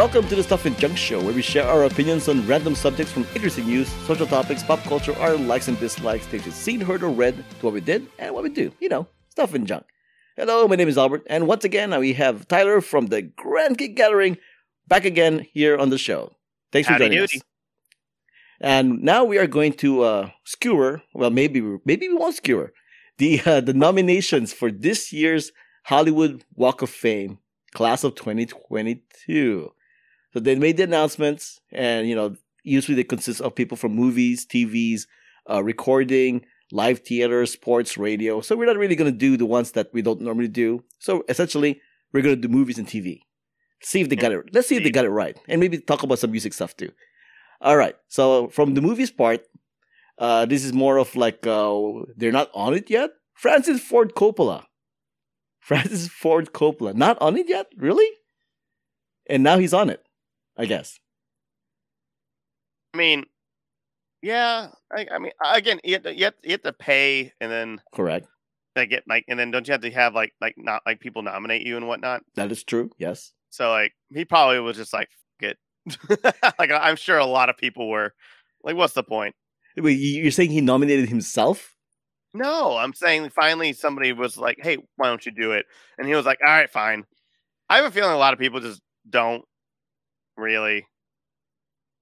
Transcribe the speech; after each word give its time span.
Welcome 0.00 0.26
to 0.28 0.34
the 0.34 0.42
Stuff 0.42 0.64
and 0.64 0.78
Junk 0.78 0.96
Show, 0.96 1.22
where 1.22 1.34
we 1.34 1.42
share 1.42 1.66
our 1.68 1.84
opinions 1.84 2.26
on 2.26 2.46
random 2.46 2.74
subjects 2.74 3.12
from 3.12 3.26
interesting 3.34 3.66
news, 3.66 3.86
social 4.06 4.26
topics, 4.26 4.62
pop 4.62 4.82
culture, 4.84 5.14
our 5.18 5.36
likes 5.36 5.68
and 5.68 5.78
dislikes, 5.78 6.24
things 6.24 6.46
we've 6.46 6.54
seen, 6.54 6.80
heard, 6.80 7.02
or 7.02 7.10
read, 7.10 7.36
to 7.36 7.66
what 7.66 7.74
we 7.74 7.82
did 7.82 8.06
and 8.18 8.34
what 8.34 8.42
we 8.42 8.48
do. 8.48 8.72
You 8.80 8.88
know, 8.88 9.06
stuff 9.28 9.52
and 9.52 9.66
junk. 9.66 9.84
Hello, 10.38 10.66
my 10.66 10.76
name 10.76 10.88
is 10.88 10.96
Albert, 10.96 11.24
and 11.28 11.46
once 11.46 11.66
again, 11.66 11.94
we 12.00 12.14
have 12.14 12.48
Tyler 12.48 12.80
from 12.80 13.08
the 13.08 13.20
Grand 13.20 13.76
Geek 13.76 13.94
Gathering 13.94 14.38
back 14.88 15.04
again 15.04 15.46
here 15.52 15.76
on 15.76 15.90
the 15.90 15.98
show. 15.98 16.32
Thanks 16.72 16.86
for 16.86 16.94
Howdy 16.94 17.04
joining 17.04 17.18
doody. 17.18 17.36
us. 17.36 17.42
And 18.58 19.02
now 19.02 19.24
we 19.24 19.36
are 19.36 19.46
going 19.46 19.74
to 19.74 20.02
uh, 20.04 20.30
skewer. 20.44 21.02
Well, 21.12 21.28
maybe 21.30 21.60
we- 21.60 21.76
maybe 21.84 22.08
we 22.08 22.14
won't 22.14 22.36
skewer 22.36 22.72
the 23.18 23.42
uh, 23.44 23.60
the 23.60 23.74
nominations 23.74 24.54
for 24.54 24.70
this 24.72 25.12
year's 25.12 25.52
Hollywood 25.84 26.42
Walk 26.54 26.80
of 26.80 26.88
Fame 26.88 27.36
class 27.74 28.02
of 28.02 28.14
2022. 28.14 29.72
So 30.32 30.40
they 30.40 30.54
made 30.54 30.76
the 30.76 30.84
announcements, 30.84 31.60
and 31.72 32.08
you 32.08 32.14
know, 32.14 32.36
usually 32.62 32.94
they 32.94 33.04
consist 33.04 33.40
of 33.40 33.54
people 33.54 33.76
from 33.76 33.94
movies, 33.94 34.46
TVs, 34.46 35.02
uh, 35.48 35.62
recording, 35.62 36.44
live 36.72 37.00
theater, 37.00 37.44
sports, 37.46 37.98
radio. 37.98 38.40
So 38.40 38.56
we're 38.56 38.66
not 38.66 38.76
really 38.76 38.96
going 38.96 39.12
to 39.12 39.18
do 39.18 39.36
the 39.36 39.46
ones 39.46 39.72
that 39.72 39.92
we 39.92 40.02
don't 40.02 40.20
normally 40.20 40.48
do. 40.48 40.84
So 40.98 41.24
essentially, 41.28 41.80
we're 42.12 42.22
going 42.22 42.40
to 42.40 42.48
do 42.48 42.52
movies 42.52 42.78
and 42.78 42.86
TV. 42.86 43.20
See 43.82 44.00
if 44.00 44.08
they 44.08 44.16
got 44.16 44.32
it. 44.32 44.52
Let's 44.52 44.68
see 44.68 44.76
if 44.76 44.84
they 44.84 44.90
got 44.90 45.06
it 45.06 45.10
right, 45.10 45.38
and 45.48 45.60
maybe 45.60 45.78
talk 45.78 46.02
about 46.02 46.18
some 46.18 46.30
music 46.30 46.52
stuff 46.52 46.76
too. 46.76 46.92
All 47.60 47.76
right. 47.76 47.96
So 48.08 48.48
from 48.48 48.74
the 48.74 48.80
movies 48.80 49.10
part, 49.10 49.42
uh, 50.18 50.46
this 50.46 50.64
is 50.64 50.72
more 50.72 50.98
of 50.98 51.16
like 51.16 51.46
uh, 51.46 51.80
they're 52.16 52.32
not 52.32 52.50
on 52.54 52.74
it 52.74 52.90
yet. 52.90 53.10
Francis 53.34 53.80
Ford 53.80 54.14
Coppola. 54.14 54.64
Francis 55.60 56.08
Ford 56.08 56.52
Coppola, 56.52 56.94
not 56.94 57.16
on 57.20 57.36
it 57.36 57.48
yet, 57.48 57.66
really? 57.76 58.08
And 59.28 59.42
now 59.42 59.58
he's 59.58 59.72
on 59.72 59.88
it, 59.88 60.02
I 60.60 60.66
guess. 60.66 61.00
I 62.92 62.98
mean, 62.98 63.24
yeah. 64.20 64.68
I, 64.94 65.06
I 65.10 65.18
mean, 65.18 65.32
again, 65.42 65.80
you 65.82 65.94
have, 65.94 66.02
to, 66.02 66.14
you, 66.14 66.24
have, 66.26 66.34
you 66.44 66.50
have 66.50 66.62
to 66.64 66.74
pay, 66.74 67.32
and 67.40 67.50
then 67.50 67.80
Correct. 67.94 68.28
they 68.74 68.86
get 68.86 69.04
like, 69.08 69.24
and 69.26 69.38
then 69.38 69.50
don't 69.50 69.66
you 69.66 69.72
have 69.72 69.80
to 69.80 69.90
have 69.90 70.14
like, 70.14 70.34
like 70.38 70.56
not 70.58 70.82
like 70.84 71.00
people 71.00 71.22
nominate 71.22 71.66
you 71.66 71.78
and 71.78 71.88
whatnot? 71.88 72.20
That 72.34 72.52
is 72.52 72.62
true. 72.62 72.90
Yes. 72.98 73.32
So 73.48 73.70
like, 73.70 73.92
he 74.12 74.26
probably 74.26 74.60
was 74.60 74.76
just 74.76 74.92
like, 74.92 75.08
"Get." 75.40 75.56
like 76.58 76.70
I'm 76.70 76.96
sure 76.96 77.16
a 77.16 77.24
lot 77.24 77.48
of 77.48 77.56
people 77.56 77.88
were 77.88 78.12
like, 78.62 78.76
"What's 78.76 78.92
the 78.92 79.02
point?" 79.02 79.34
Wait, 79.78 79.94
you're 79.94 80.30
saying 80.30 80.50
he 80.50 80.60
nominated 80.60 81.08
himself? 81.08 81.74
No, 82.34 82.76
I'm 82.76 82.92
saying 82.92 83.30
finally 83.30 83.72
somebody 83.72 84.12
was 84.12 84.36
like, 84.36 84.58
"Hey, 84.60 84.76
why 84.96 85.06
don't 85.06 85.24
you 85.24 85.32
do 85.32 85.52
it?" 85.52 85.64
And 85.96 86.06
he 86.06 86.14
was 86.14 86.26
like, 86.26 86.38
"All 86.46 86.52
right, 86.52 86.70
fine." 86.70 87.04
I 87.70 87.76
have 87.76 87.86
a 87.86 87.90
feeling 87.90 88.12
a 88.12 88.18
lot 88.18 88.34
of 88.34 88.38
people 88.38 88.60
just 88.60 88.82
don't 89.08 89.42
really 90.40 90.86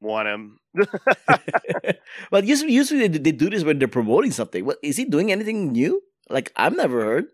want 0.00 0.28
him. 0.28 0.58
but 2.30 2.44
usually, 2.44 2.72
usually 2.72 3.08
they, 3.08 3.18
they 3.18 3.32
do 3.32 3.50
this 3.50 3.64
when 3.64 3.78
they're 3.78 3.88
promoting 3.88 4.30
something. 4.30 4.64
What 4.64 4.78
is 4.82 4.96
he 4.96 5.04
doing? 5.04 5.32
Anything 5.32 5.72
new? 5.72 6.00
Like 6.30 6.52
I've 6.56 6.76
never 6.76 7.04
heard. 7.04 7.26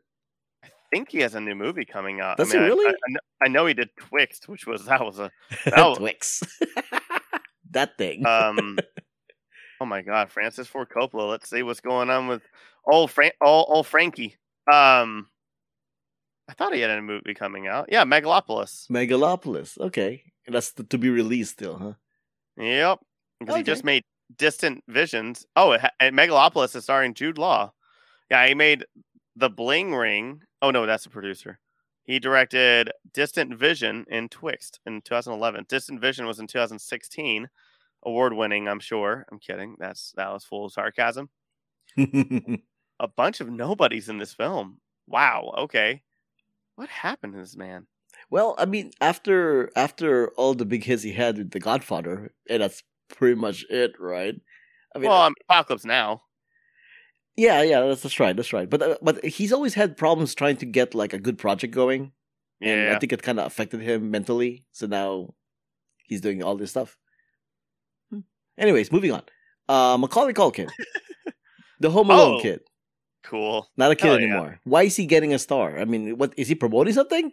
I 0.65 0.69
think 0.93 1.11
he 1.11 1.19
has 1.21 1.35
a 1.35 1.41
new 1.41 1.55
movie 1.55 1.85
coming 1.85 2.21
out. 2.21 2.37
Does 2.37 2.55
I 2.55 2.59
mean, 2.59 2.63
he 2.65 2.69
really? 2.71 2.87
I, 2.87 2.91
I, 2.91 3.11
know, 3.11 3.21
I 3.43 3.49
know 3.49 3.67
he 3.67 3.75
did 3.75 3.91
Twixt, 3.97 4.49
which 4.49 4.67
was 4.67 4.87
that 4.87 5.01
was 5.05 5.19
a 5.19 5.31
Oh. 5.77 5.95
Twix. 5.97 6.43
that 7.73 7.99
thing. 7.99 8.25
um. 8.27 8.79
oh 9.81 9.87
my 9.87 10.03
God, 10.03 10.31
Francis 10.31 10.69
Ford 10.69 10.89
Coppola. 10.89 11.29
Let's 11.31 11.51
see 11.51 11.63
what's 11.63 11.81
going 11.81 12.11
on 12.11 12.29
with 12.29 12.43
old 12.87 13.11
Fran- 13.11 13.33
old, 13.43 13.67
old 13.69 13.87
Frankie. 13.87 14.37
Um, 14.73 15.27
I 16.49 16.53
thought 16.55 16.75
he 16.75 16.81
had 16.81 16.91
a 16.91 17.03
movie 17.03 17.35
coming 17.35 17.67
out. 17.67 17.89
Yeah, 17.91 18.05
Megalopolis. 18.05 18.89
Megalopolis. 18.91 19.79
Okay, 19.79 20.23
that's 20.47 20.73
to, 20.75 20.85
to 20.85 20.99
be 20.99 21.11
released 21.11 21.53
still, 21.53 21.77
huh? 21.77 21.93
Yep, 22.57 23.01
because 23.41 23.57
he 23.57 23.63
just 23.63 23.85
made 23.85 24.05
Distant 24.37 24.83
Visions. 24.89 25.47
Oh, 25.57 25.73
it 25.73 25.81
ha- 25.81 25.91
Megalopolis 26.01 26.77
is 26.77 26.85
starring 26.85 27.15
Jude 27.15 27.39
Law. 27.39 27.73
Yeah, 28.31 28.47
he 28.47 28.55
made 28.55 28.85
The 29.37 29.51
Bling 29.51 29.95
Ring. 29.95 30.43
Oh 30.63 30.71
no, 30.71 30.87
that's 30.87 31.05
the 31.05 31.11
producer. 31.11 31.59
He 32.05 32.19
directed 32.19 32.91
Distant 33.13 33.55
Vision 33.59 34.05
and 34.11 34.31
Twixt 34.31 34.81
in 34.87 35.01
2011. 35.03 35.67
Distant 35.69 36.01
Vision 36.01 36.27
was 36.27 36.39
in 36.39 36.47
2016, 36.47 37.49
award 38.05 38.35
winning. 38.35 38.69
I'm 38.69 38.81
sure. 38.81 39.27
I'm 39.33 39.39
kidding. 39.39 39.77
That's 39.79 40.13
that 40.17 40.33
was 40.33 40.45
full 40.45 40.67
of 40.67 40.73
sarcasm. 40.73 41.31
A 41.99 43.09
bunch 43.09 43.41
of 43.41 43.51
nobodies 43.51 44.09
in 44.09 44.19
this 44.19 44.33
film. 44.33 44.79
Wow. 45.07 45.55
Okay. 45.59 46.03
What 46.77 46.89
happened 46.89 47.35
to 47.35 47.41
this 47.41 47.57
man? 47.57 47.87
Well, 48.31 48.55
I 48.59 48.65
mean, 48.67 48.91
after 49.01 49.71
after 49.77 50.29
all 50.37 50.55
the 50.55 50.65
big 50.65 50.85
hits 50.85 51.03
he 51.03 51.13
had 51.13 51.39
with 51.39 51.51
The 51.51 51.61
Godfather, 51.61 52.33
and 52.49 52.63
that's 52.63 52.83
pretty 53.09 53.35
much 53.41 53.65
it, 53.71 53.93
right? 53.99 54.35
I 54.95 54.99
mean, 54.99 55.09
well, 55.11 55.23
I'm 55.23 55.35
Apocalypse 55.49 55.85
Now. 55.85 56.23
yeah, 57.37 57.63
yeah, 57.63 57.81
that's, 57.81 58.03
that's 58.03 58.21
right, 58.21 58.35
that's 58.37 58.53
right. 58.53 58.69
But 58.71 58.83
uh, 58.83 58.97
but 59.03 59.25
he's 59.25 59.53
always 59.53 59.75
had 59.75 59.97
problems 59.97 60.35
trying 60.35 60.57
to 60.59 60.67
get 60.67 60.95
like 60.95 61.13
a 61.13 61.19
good 61.19 61.39
project 61.39 61.75
going. 61.75 62.13
And 62.61 62.81
Yeah. 62.89 62.95
I 62.95 62.99
think 62.99 63.13
it 63.13 63.23
kind 63.23 63.41
of 63.41 63.47
affected 63.47 63.81
him 63.81 64.11
mentally. 64.11 64.65
So 64.73 64.87
now 64.87 65.35
he's 66.07 66.21
doing 66.21 66.43
all 66.43 66.57
this 66.57 66.71
stuff. 66.71 66.97
Hmm. 68.11 68.21
Anyways, 68.57 68.93
moving 68.93 69.11
on. 69.13 69.23
Uh, 69.69 69.97
Macaulay 69.99 70.33
Culkin, 70.35 70.69
the 71.81 71.91
Home 71.91 72.11
Alone 72.11 72.39
Oh. 72.39 72.43
kid, 72.43 72.61
Cool. 73.25 73.67
not 73.77 73.91
a 73.91 73.97
kid 73.97 74.07
Hell 74.07 74.21
yeah. 74.21 74.27
anymore. 74.27 74.61
Why 74.65 74.83
is 74.85 74.97
he 74.97 75.07
getting 75.07 75.33
a 75.35 75.39
star? 75.39 75.79
I 75.79 75.85
mean, 75.87 76.17
what 76.19 76.35
is 76.37 76.49
he 76.49 76.55
promoting 76.55 76.95
something? 76.95 77.33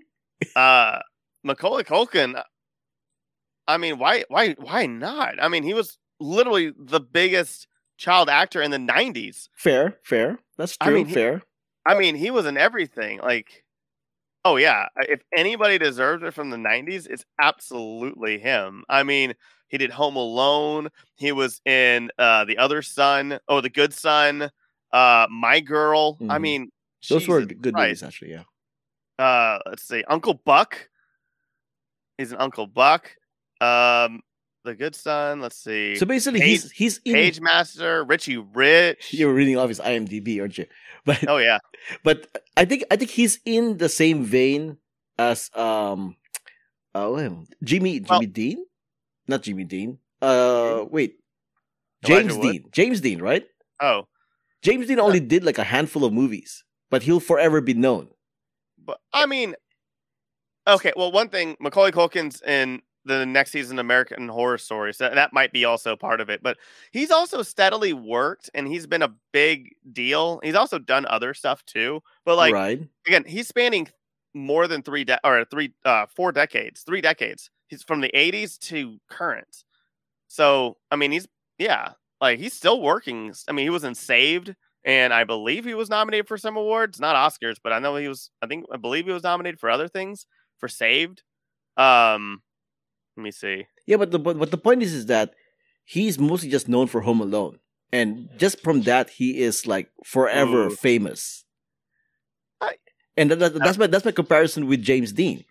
Uh 0.56 1.00
Macaulay 1.44 1.84
Culkin 1.84 2.41
I 3.68 3.78
mean 3.78 3.97
why 4.00 4.24
why 4.28 4.53
why 4.53 4.85
not? 4.85 5.35
I 5.41 5.47
mean 5.47 5.63
he 5.63 5.74
was 5.74 5.97
literally 6.19 6.74
the 6.78 7.00
biggest 7.00 7.68
child 7.97 8.29
actor 8.29 8.62
in 8.62 8.72
the 8.72 8.79
90s. 8.79 9.50
Fair, 9.56 9.97
fair. 10.03 10.40
That's 10.57 10.78
I 10.81 10.85
true. 10.88 10.96
mean, 10.96 11.06
he- 11.07 11.13
fair. 11.13 11.41
I 11.85 11.97
mean 11.97 12.16
he 12.16 12.31
was 12.31 12.46
in 12.46 12.57
everything 12.57 13.19
like 13.19 13.63
Oh 14.44 14.56
yeah, 14.57 14.88
if 15.07 15.22
anybody 15.35 15.78
deserves 15.78 16.24
it 16.24 16.34
from 16.34 16.50
the 16.50 16.58
90s 16.58 17.06
it's 17.08 17.25
absolutely 17.41 18.40
him. 18.40 18.84
I 18.90 19.03
mean 19.03 19.34
he 19.68 19.78
did 19.78 19.91
Home 19.91 20.16
Alone, 20.18 20.90
he 21.16 21.31
was 21.31 21.62
in 21.66 22.12
uh 22.18 22.46
The 22.46 22.58
Other 22.58 22.81
Son, 22.81 23.40
oh 23.47 23.62
The 23.62 23.69
Good 23.69 23.94
Son, 23.94 24.50
uh 24.91 25.28
My 25.29 25.59
Girl. 25.59 26.18
I 26.29 26.38
Mhm. 26.38 26.41
mean 26.41 26.72
Those 27.09 27.28
were 27.28 27.41
good 27.41 27.73
Christ. 27.73 27.75
movies, 27.75 28.03
actually. 28.03 28.31
Yeah. 28.31 28.44
Uh 29.20 29.60
let's 29.68 29.84
see 29.84 30.04
uncle 30.08 30.34
buck 30.34 30.90
he's 32.18 32.32
an 32.32 32.38
uncle 32.40 32.68
buck 32.68 33.12
um 33.60 34.22
the 34.64 34.76
good 34.76 34.96
son 34.96 35.42
let's 35.42 35.58
see 35.58 35.96
So 35.96 36.06
basically, 36.06 36.40
Page- 36.40 36.50
he's 36.64 36.72
he's 36.72 36.98
in. 37.06 37.14
page 37.14 37.42
master 37.42 38.04
richie 38.04 38.38
rich 38.38 39.14
You're 39.14 39.34
reading 39.34 39.58
off 39.58 39.70
his 39.70 39.80
IMDb, 39.80 40.40
aren't 40.40 40.58
you? 40.58 40.66
But 41.06 41.28
oh 41.28 41.38
yeah 41.38 41.58
but 42.04 42.28
I 42.56 42.66
think 42.66 42.84
I 42.92 42.96
think 42.96 43.10
he's 43.10 43.40
in 43.44 43.78
the 43.78 43.90
same 43.90 44.24
vein 44.24 44.78
as 45.18 45.50
um 45.56 46.16
oh 46.94 47.18
um, 47.18 47.48
Jimmy 47.64 48.00
Jimmy 48.02 48.06
Well- 48.10 48.22
Dean, 48.22 48.66
not 49.28 49.42
Jimmy 49.42 49.64
Dean. 49.66 49.98
Uh, 50.22 50.86
wait, 50.92 51.18
James? 52.06 52.38
Dean. 52.38 52.66
James 52.72 53.02
Dean, 53.02 53.20
right? 53.20 53.46
oh 53.82 54.06
James 54.62 54.86
Dean 54.86 55.00
only 55.00 55.20
did 55.20 55.44
like 55.44 55.58
a 55.58 55.64
handful 55.66 56.06
of 56.06 56.14
movies, 56.14 56.64
but 56.92 57.02
he'll 57.02 57.20
forever 57.20 57.62
be 57.62 57.74
known. 57.74 58.10
But 58.86 59.00
i 59.14 59.25
mean 59.25 59.56
okay 60.68 60.94
well 60.96 61.12
one 61.12 61.30
thing 61.30 61.56
macaulay 61.59 61.92
culkin's 61.92 62.42
in 62.42 62.81
the 63.06 63.25
next 63.25 63.52
season 63.52 63.80
american 63.80 64.28
horror 64.28 64.59
story 64.59 64.94
so 64.94 65.09
that 65.09 65.34
might 65.34 65.52
be 65.52 65.66
also 65.66 65.96
part 65.96 66.22
of 66.22 66.29
it 66.29 66.44
but 66.44 66.58
he's 66.91 67.09
also 67.09 67.41
steadily 67.41 67.94
worked 67.94 68.50
and 68.53 68.67
he's 68.67 68.85
been 68.85 69.02
a 69.02 69.14
big 69.32 69.76
deal 69.91 70.40
he's 70.44 70.56
also 70.56 70.78
done 70.78 71.06
other 71.08 71.34
stuff 71.34 71.66
too 71.66 72.02
but 72.26 72.35
like 72.38 72.53
right? 72.53 72.88
again, 73.08 73.23
he's 73.26 73.47
spanning 73.47 73.88
more 74.34 74.67
than 74.67 74.82
three 74.82 75.03
de- 75.03 75.20
or 75.28 75.46
three 75.46 75.73
uh 75.85 76.06
four 76.08 76.32
decades, 76.32 76.82
three 76.82 77.02
decades. 77.02 77.50
He's 77.67 77.84
from 77.84 78.02
the 78.02 78.11
80s 78.14 78.59
to 78.67 78.97
current. 79.09 79.64
So, 80.28 80.78
I 80.90 80.96
mean, 80.96 81.11
he's 81.11 81.28
yeah, 81.58 81.94
like 82.20 82.40
he's 82.40 82.53
still 82.53 82.82
working. 82.82 83.34
I 83.47 83.52
mean, 83.52 83.66
he 83.66 83.70
was 83.70 83.84
in 83.84 83.96
Saved 83.96 84.56
and 84.84 85.14
I 85.14 85.24
believe 85.24 85.66
he 85.66 85.74
was 85.74 85.90
nominated 85.90 86.28
for 86.28 86.38
some 86.38 86.58
awards, 86.58 87.00
not 87.00 87.16
Oscars, 87.16 87.58
but 87.64 87.72
I 87.74 87.80
know 87.80 87.96
he 87.96 88.08
was 88.08 88.32
I 88.42 88.48
think 88.48 88.66
I 88.74 88.78
believe 88.78 89.06
he 89.06 89.12
was 89.12 89.24
nominated 89.24 89.60
for 89.60 89.70
other 89.70 89.88
things 89.88 90.26
for 90.58 90.68
Saved. 90.68 91.24
Um 91.78 92.42
let 93.18 93.24
me 93.24 93.32
see. 93.32 93.68
Yeah, 93.88 93.98
but 93.98 94.12
the 94.12 94.20
but, 94.20 94.40
but 94.40 94.52
the 94.52 94.58
point 94.58 94.82
is 94.84 94.94
is 94.94 95.06
that 95.08 95.34
he's 95.84 96.18
mostly 96.20 96.50
just 96.50 96.68
known 96.70 96.88
for 96.88 97.02
Home 97.02 97.20
Alone, 97.22 97.60
and 97.92 98.30
just 98.38 98.62
from 98.62 98.82
that 98.84 99.10
he 99.10 99.40
is 99.40 99.68
like 99.68 99.90
forever 100.06 100.68
Ooh. 100.68 100.76
famous. 100.76 101.44
I- 102.62 102.76
and 103.18 103.30
that, 103.32 103.40
that- 103.40 103.54
that's 103.56 103.78
my 103.78 103.88
that's 103.88 104.06
my 104.06 104.12
comparison 104.12 104.68
with 104.68 104.82
James 104.82 105.12
Dean. 105.12 105.44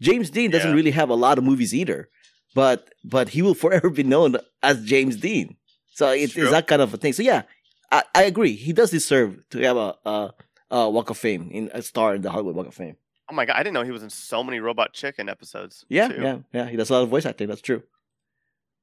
James 0.00 0.30
Dean 0.30 0.50
doesn't 0.50 0.70
Yeah. 0.70 0.74
really 0.76 0.90
have 0.92 1.10
a 1.10 1.14
lot 1.14 1.38
of 1.38 1.44
movies 1.44 1.74
either, 1.74 2.08
but 2.54 2.88
but 3.04 3.28
he 3.30 3.42
will 3.42 3.54
forever 3.64 3.90
be 3.90 4.02
known 4.02 4.36
as 4.62 4.84
James 4.84 5.16
Dean. 5.16 5.56
So 5.94 6.10
it 6.10 6.34
is 6.36 6.50
that 6.50 6.66
kind 6.66 6.80
of 6.80 6.94
a 6.94 6.96
thing. 6.96 7.12
So 7.12 7.22
yeah, 7.22 7.42
I, 7.92 8.02
I 8.14 8.22
agree. 8.24 8.56
He 8.56 8.72
does 8.72 8.90
deserve 8.90 9.48
to 9.50 9.58
have 9.60 9.76
a, 9.76 9.94
a, 10.04 10.34
a 10.70 10.90
Walk 10.90 11.10
of 11.10 11.18
Fame 11.18 11.48
in 11.52 11.70
a 11.72 11.82
star 11.82 12.14
in 12.16 12.22
the 12.22 12.30
Hollywood 12.30 12.56
Walk 12.56 12.66
of 12.66 12.74
Fame. 12.74 12.96
Oh 13.30 13.34
my 13.34 13.44
god, 13.46 13.54
I 13.56 13.62
didn't 13.62 13.74
know 13.74 13.82
he 13.84 13.92
was 13.92 14.02
in 14.02 14.10
so 14.10 14.42
many 14.42 14.58
Robot 14.60 14.92
Chicken 14.94 15.28
episodes. 15.28 15.84
Yeah, 15.88 16.08
too. 16.08 16.20
yeah, 16.22 16.38
yeah. 16.52 16.68
He 16.68 16.76
does 16.76 16.90
a 16.90 16.94
lot 16.94 17.02
of 17.02 17.08
voice 17.08 17.24
acting. 17.26 17.48
That's 17.48 17.60
true. 17.62 17.82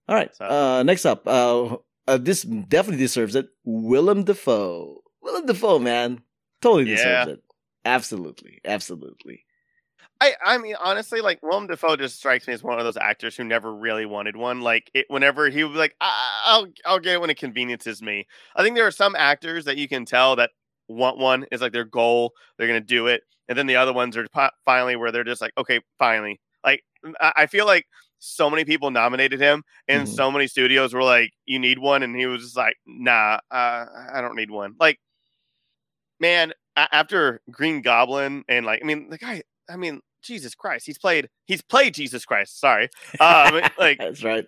All 0.07 0.15
right. 0.15 0.33
So- 0.35 0.45
Uh, 0.45 0.83
next 0.83 1.05
up, 1.05 1.27
uh, 1.27 1.77
uh, 2.07 2.17
this 2.17 2.43
definitely 2.43 2.97
deserves 3.03 3.35
it. 3.35 3.49
Willem 3.65 4.23
Dafoe. 4.23 5.01
Willem 5.21 5.45
Dafoe, 5.45 5.79
man, 5.79 6.21
totally 6.61 6.85
deserves 6.85 7.27
Yeah. 7.27 7.33
it. 7.33 7.43
Absolutely, 7.85 8.59
absolutely. 8.65 9.43
I, 10.21 10.33
I 10.45 10.57
mean, 10.57 10.75
honestly, 10.79 11.21
like 11.21 11.39
Willem 11.41 11.67
Dafoe 11.67 11.95
just 11.95 12.17
strikes 12.17 12.47
me 12.47 12.53
as 12.53 12.63
one 12.63 12.77
of 12.77 12.85
those 12.85 12.97
actors 12.97 13.35
who 13.35 13.43
never 13.43 13.73
really 13.73 14.05
wanted 14.05 14.35
one. 14.35 14.61
Like, 14.61 14.89
it, 14.93 15.05
whenever 15.09 15.49
he 15.49 15.63
would 15.63 15.73
be 15.73 15.79
like, 15.79 15.95
I, 16.01 16.41
I'll, 16.45 16.67
I'll 16.85 16.99
get 16.99 17.13
it 17.15 17.21
when 17.21 17.29
it 17.29 17.37
conveniences 17.37 18.01
me. 18.01 18.27
I 18.55 18.63
think 18.63 18.75
there 18.75 18.87
are 18.87 18.91
some 18.91 19.15
actors 19.15 19.65
that 19.65 19.77
you 19.77 19.87
can 19.87 20.05
tell 20.05 20.35
that 20.35 20.51
want 20.89 21.17
one 21.17 21.45
is 21.51 21.61
like 21.61 21.71
their 21.73 21.85
goal. 21.85 22.33
They're 22.57 22.67
gonna 22.67 22.81
do 22.81 23.07
it, 23.07 23.23
and 23.47 23.57
then 23.57 23.67
the 23.67 23.75
other 23.77 23.93
ones 23.93 24.17
are 24.17 24.27
finally 24.65 24.95
where 24.95 25.11
they're 25.11 25.23
just 25.23 25.41
like, 25.41 25.53
okay, 25.57 25.79
finally. 25.99 26.39
Like, 26.65 26.83
I, 27.21 27.33
I 27.37 27.45
feel 27.45 27.65
like 27.65 27.85
so 28.19 28.49
many 28.49 28.65
people 28.65 28.91
nominated 28.91 29.39
him, 29.39 29.63
and 29.87 30.07
Mhm. 30.07 30.07
so 30.07 30.31
many 30.31 30.47
studios 30.47 30.93
were 30.93 31.03
like, 31.03 31.31
you 31.45 31.59
need 31.59 31.79
one, 31.79 32.03
and 32.03 32.15
he 32.15 32.25
was 32.25 32.41
just 32.43 32.57
like, 32.57 32.75
nah, 32.85 33.39
uh, 33.51 33.85
I 34.13 34.19
don't 34.21 34.35
need 34.35 34.51
one. 34.51 34.75
Like, 34.79 34.99
man, 36.19 36.53
after 36.75 37.41
Green 37.51 37.81
Goblin 37.81 38.43
and 38.47 38.65
like, 38.65 38.81
I 38.83 38.85
mean, 38.85 39.09
the 39.09 39.17
guy, 39.17 39.41
I 39.69 39.75
mean, 39.77 40.01
Jesus 40.21 40.55
Christ, 40.55 40.85
he's 40.85 40.97
played, 40.97 41.29
he's 41.45 41.61
played 41.61 41.93
Jesus 41.93 42.25
Christ. 42.25 42.59
Sorry, 42.59 42.89
um, 43.19 43.61
like, 43.79 43.99
That's 43.99 44.23
right. 44.23 44.45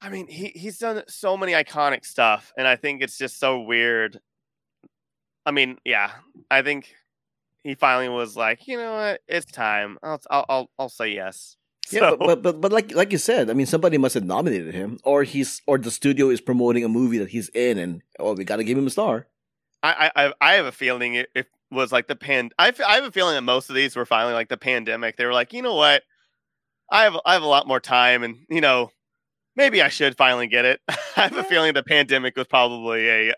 I 0.00 0.08
mean, 0.10 0.26
he 0.28 0.48
he's 0.54 0.78
done 0.78 1.02
so 1.08 1.36
many 1.36 1.52
iconic 1.52 2.04
stuff, 2.04 2.52
and 2.58 2.68
I 2.68 2.76
think 2.76 3.02
it's 3.02 3.16
just 3.16 3.38
so 3.40 3.60
weird. 3.60 4.20
I 5.46 5.50
mean, 5.50 5.78
yeah, 5.84 6.10
I 6.50 6.62
think 6.62 6.94
he 7.62 7.74
finally 7.74 8.08
was 8.08 8.36
like, 8.36 8.66
you 8.66 8.76
know 8.76 8.92
what, 8.92 9.20
it's 9.28 9.50
time. 9.50 9.98
I'll 10.02 10.20
I'll 10.30 10.46
I'll, 10.48 10.70
I'll 10.78 10.88
say 10.88 11.08
yes. 11.14 11.56
Yeah, 11.90 12.00
So- 12.00 12.16
but, 12.16 12.26
but 12.26 12.42
but 12.42 12.60
but 12.60 12.72
like 12.72 12.94
like 12.94 13.12
you 13.12 13.18
said, 13.18 13.50
I 13.50 13.54
mean, 13.54 13.66
somebody 13.66 13.98
must 13.98 14.14
have 14.14 14.24
nominated 14.24 14.74
him, 14.74 14.98
or 15.04 15.22
he's 15.24 15.60
or 15.66 15.78
the 15.78 15.90
studio 15.90 16.28
is 16.30 16.40
promoting 16.40 16.84
a 16.84 16.88
movie 16.88 17.18
that 17.18 17.30
he's 17.30 17.48
in, 17.50 17.78
and 17.78 18.02
oh, 18.18 18.34
we 18.34 18.44
got 18.44 18.56
to 18.56 18.64
give 18.64 18.78
him 18.78 18.86
a 18.86 18.90
star. 18.90 19.26
I, 19.82 20.10
I 20.16 20.32
I 20.40 20.54
have 20.54 20.64
a 20.66 20.72
feeling 20.72 21.14
it 21.14 21.28
was 21.70 21.92
like 21.92 22.06
the 22.08 22.16
pan. 22.16 22.50
I, 22.58 22.68
f- 22.68 22.80
I 22.80 22.94
have 22.96 23.04
a 23.04 23.12
feeling 23.12 23.34
that 23.34 23.42
most 23.42 23.68
of 23.70 23.76
these 23.76 23.96
were 23.96 24.06
finally 24.06 24.34
like 24.34 24.48
the 24.48 24.56
pandemic. 24.56 25.16
They 25.16 25.26
were 25.26 25.32
like, 25.32 25.52
you 25.52 25.62
know 25.62 25.74
what, 25.74 26.02
I 26.90 27.04
have 27.04 27.16
I 27.24 27.34
have 27.34 27.42
a 27.42 27.46
lot 27.48 27.66
more 27.68 27.80
time, 27.80 28.22
and 28.22 28.38
you 28.50 28.60
know, 28.60 28.90
maybe 29.56 29.82
I 29.82 29.88
should 29.88 30.16
finally 30.16 30.46
get 30.48 30.64
it. 30.64 30.80
I 30.88 31.22
have 31.22 31.36
a 31.36 31.44
feeling 31.44 31.74
the 31.74 31.82
pandemic 31.84 32.36
was 32.36 32.46
probably 32.48 33.08
a. 33.08 33.34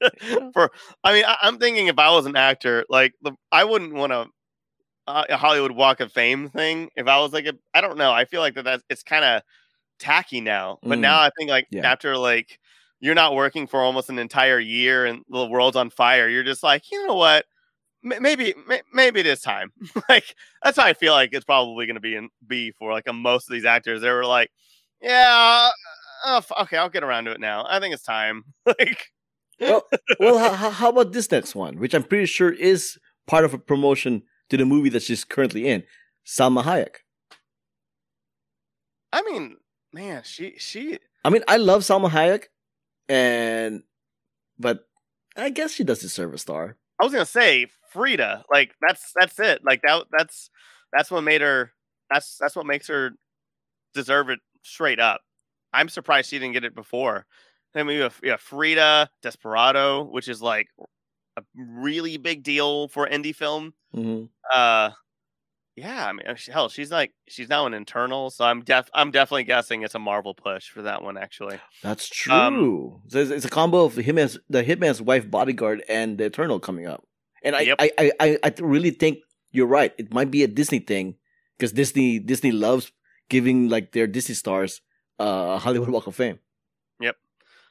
for 0.52 0.70
I 1.04 1.12
mean, 1.12 1.24
I, 1.26 1.36
I'm 1.42 1.58
thinking 1.58 1.88
if 1.88 1.98
I 1.98 2.10
was 2.10 2.26
an 2.26 2.36
actor, 2.36 2.84
like 2.88 3.14
the 3.22 3.32
I 3.52 3.64
wouldn't 3.64 3.94
want 3.94 4.12
to 4.12 4.26
uh, 5.06 5.24
a 5.28 5.36
Hollywood 5.36 5.72
Walk 5.72 6.00
of 6.00 6.12
Fame 6.12 6.48
thing. 6.50 6.90
If 6.96 7.06
I 7.08 7.18
was 7.20 7.32
like 7.32 7.46
a, 7.46 7.54
I 7.74 7.80
don't 7.80 7.98
know. 7.98 8.12
I 8.12 8.24
feel 8.24 8.40
like 8.40 8.54
that 8.54 8.64
that's 8.64 8.82
it's 8.90 9.02
kind 9.02 9.24
of 9.24 9.42
tacky 9.98 10.40
now. 10.40 10.78
But 10.82 10.98
Mm. 10.98 11.02
now 11.02 11.20
I 11.20 11.30
think 11.38 11.50
like 11.50 11.66
Yeah. 11.70 11.90
after 11.90 12.16
like 12.16 12.58
you're 13.00 13.14
not 13.14 13.34
working 13.34 13.66
for 13.66 13.80
almost 13.80 14.10
an 14.10 14.18
entire 14.18 14.58
year 14.58 15.06
and 15.06 15.22
the 15.28 15.46
world's 15.46 15.76
on 15.76 15.90
fire, 15.90 16.28
you're 16.28 16.44
just 16.44 16.62
like, 16.62 16.90
you 16.92 17.06
know 17.06 17.14
what? 17.14 17.46
M- 18.04 18.22
Maybe, 18.22 18.54
may- 18.68 18.82
maybe 18.92 19.20
it 19.20 19.26
is 19.26 19.40
time. 19.40 19.72
like 20.08 20.34
that's 20.62 20.78
how 20.78 20.84
I 20.84 20.92
feel 20.94 21.12
like 21.12 21.30
it's 21.32 21.44
probably 21.44 21.86
going 21.86 21.94
to 21.96 22.00
be 22.00 22.14
in, 22.14 22.28
be 22.46 22.72
for 22.72 22.92
like 22.92 23.04
a, 23.06 23.12
most 23.12 23.48
of 23.48 23.52
these 23.54 23.64
actors. 23.64 24.00
They 24.02 24.10
were 24.10 24.24
like, 24.26 24.50
yeah, 25.02 25.70
uh, 26.26 26.42
okay, 26.60 26.76
I'll 26.76 26.88
get 26.90 27.02
around 27.04 27.24
to 27.24 27.32
it 27.32 27.40
now. 27.40 27.64
I 27.68 27.80
think 27.80 27.94
it's 27.94 28.02
time. 28.04 28.44
like, 28.66 29.06
well, 29.60 30.38
how, 30.38 30.52
how- 30.54 30.70
how 30.70 30.88
about 30.90 31.12
this 31.12 31.30
next 31.30 31.54
one, 31.54 31.78
which 31.78 31.94
I'm 31.94 32.02
pretty 32.04 32.26
sure 32.26 32.50
is 32.52 32.98
part 33.26 33.44
of 33.44 33.54
a 33.54 33.58
promotion 33.58 34.22
to 34.50 34.56
the 34.56 34.64
movie 34.64 34.88
that 34.90 35.02
she's 35.02 35.24
currently 35.24 35.68
in, 35.68 35.84
Salma 36.26 36.62
Hayek. 36.64 36.96
I 39.12 39.22
mean, 39.22 39.56
man, 39.92 40.22
she 40.24 40.54
she 40.58 40.98
I 41.24 41.30
mean, 41.30 41.42
I 41.48 41.56
love 41.56 41.82
Salma 41.82 42.10
Hayek, 42.10 42.44
and 43.10 43.82
but 44.58 44.86
I 45.36 45.50
guess 45.50 45.72
she 45.72 45.84
does 45.84 46.00
deserve 46.00 46.32
a 46.32 46.38
star. 46.38 46.76
I 47.00 47.04
was 47.04 47.12
gonna 47.12 47.26
say 47.26 47.66
Frida. 47.92 48.44
Like 48.50 48.74
that's 48.80 49.12
that's 49.18 49.38
it. 49.40 49.62
Like 49.64 49.82
that 49.82 50.04
that's 50.16 50.50
that's 50.92 51.10
what 51.10 51.22
made 51.24 51.40
her. 51.40 51.72
That's 52.10 52.36
that's 52.38 52.56
what 52.56 52.66
makes 52.66 52.88
her 52.88 53.12
deserve 53.94 54.30
it 54.30 54.40
straight 54.62 55.00
up. 55.00 55.20
I'm 55.72 55.88
surprised 55.88 56.30
she 56.30 56.38
didn't 56.38 56.54
get 56.54 56.64
it 56.64 56.74
before. 56.74 57.26
Then 57.74 57.86
we 57.86 57.96
have, 57.96 58.18
yeah, 58.22 58.36
Frida, 58.36 59.08
Desperado, 59.22 60.04
which 60.04 60.28
is 60.28 60.42
like 60.42 60.66
a 61.36 61.42
really 61.56 62.16
big 62.16 62.42
deal 62.42 62.88
for 62.88 63.08
indie 63.08 63.34
film. 63.34 63.74
hmm 63.94 64.24
Uh, 64.52 64.90
yeah, 65.80 66.06
I 66.06 66.12
mean, 66.12 66.26
uh, 66.26 66.36
hell, 66.52 66.68
she's 66.68 66.90
like 66.90 67.12
she's 67.28 67.48
now 67.48 67.66
an 67.66 67.74
Eternal, 67.74 68.30
so 68.30 68.44
I'm 68.44 68.60
def 68.62 68.88
I'm 68.94 69.10
definitely 69.10 69.44
guessing 69.44 69.82
it's 69.82 69.94
a 69.94 69.98
Marvel 69.98 70.34
push 70.34 70.68
for 70.68 70.82
that 70.82 71.02
one. 71.02 71.16
Actually, 71.16 71.58
That's 71.82 72.08
true. 72.08 72.32
Um, 72.32 73.02
So 73.08 73.18
it's, 73.18 73.30
it's 73.30 73.44
a 73.44 73.50
combo 73.50 73.84
of 73.84 73.96
him 73.96 74.18
as 74.18 74.38
the 74.48 74.62
Hitman's 74.62 75.00
wife, 75.02 75.30
Bodyguard, 75.30 75.82
and 75.88 76.18
the 76.18 76.24
Eternal 76.26 76.60
coming 76.60 76.86
up. 76.86 77.02
And 77.42 77.56
I, 77.56 77.60
Yep. 77.60 77.76
I, 77.80 77.90
I, 77.98 78.12
I, 78.20 78.38
I 78.44 78.54
really 78.60 78.90
think 78.90 79.18
you're 79.50 79.66
right. 79.66 79.92
It 79.98 80.12
might 80.12 80.30
be 80.30 80.42
a 80.42 80.48
Disney 80.48 80.80
thing 80.80 81.16
because 81.56 81.72
Disney, 81.72 82.18
Disney 82.18 82.52
loves 82.52 82.92
giving 83.28 83.68
like 83.68 83.92
their 83.92 84.06
Disney 84.06 84.34
stars 84.34 84.82
uh, 85.18 85.56
a 85.56 85.58
Hollywood 85.58 85.88
Walk 85.88 86.06
of 86.06 86.14
Fame. 86.14 86.38
Yep. 87.00 87.16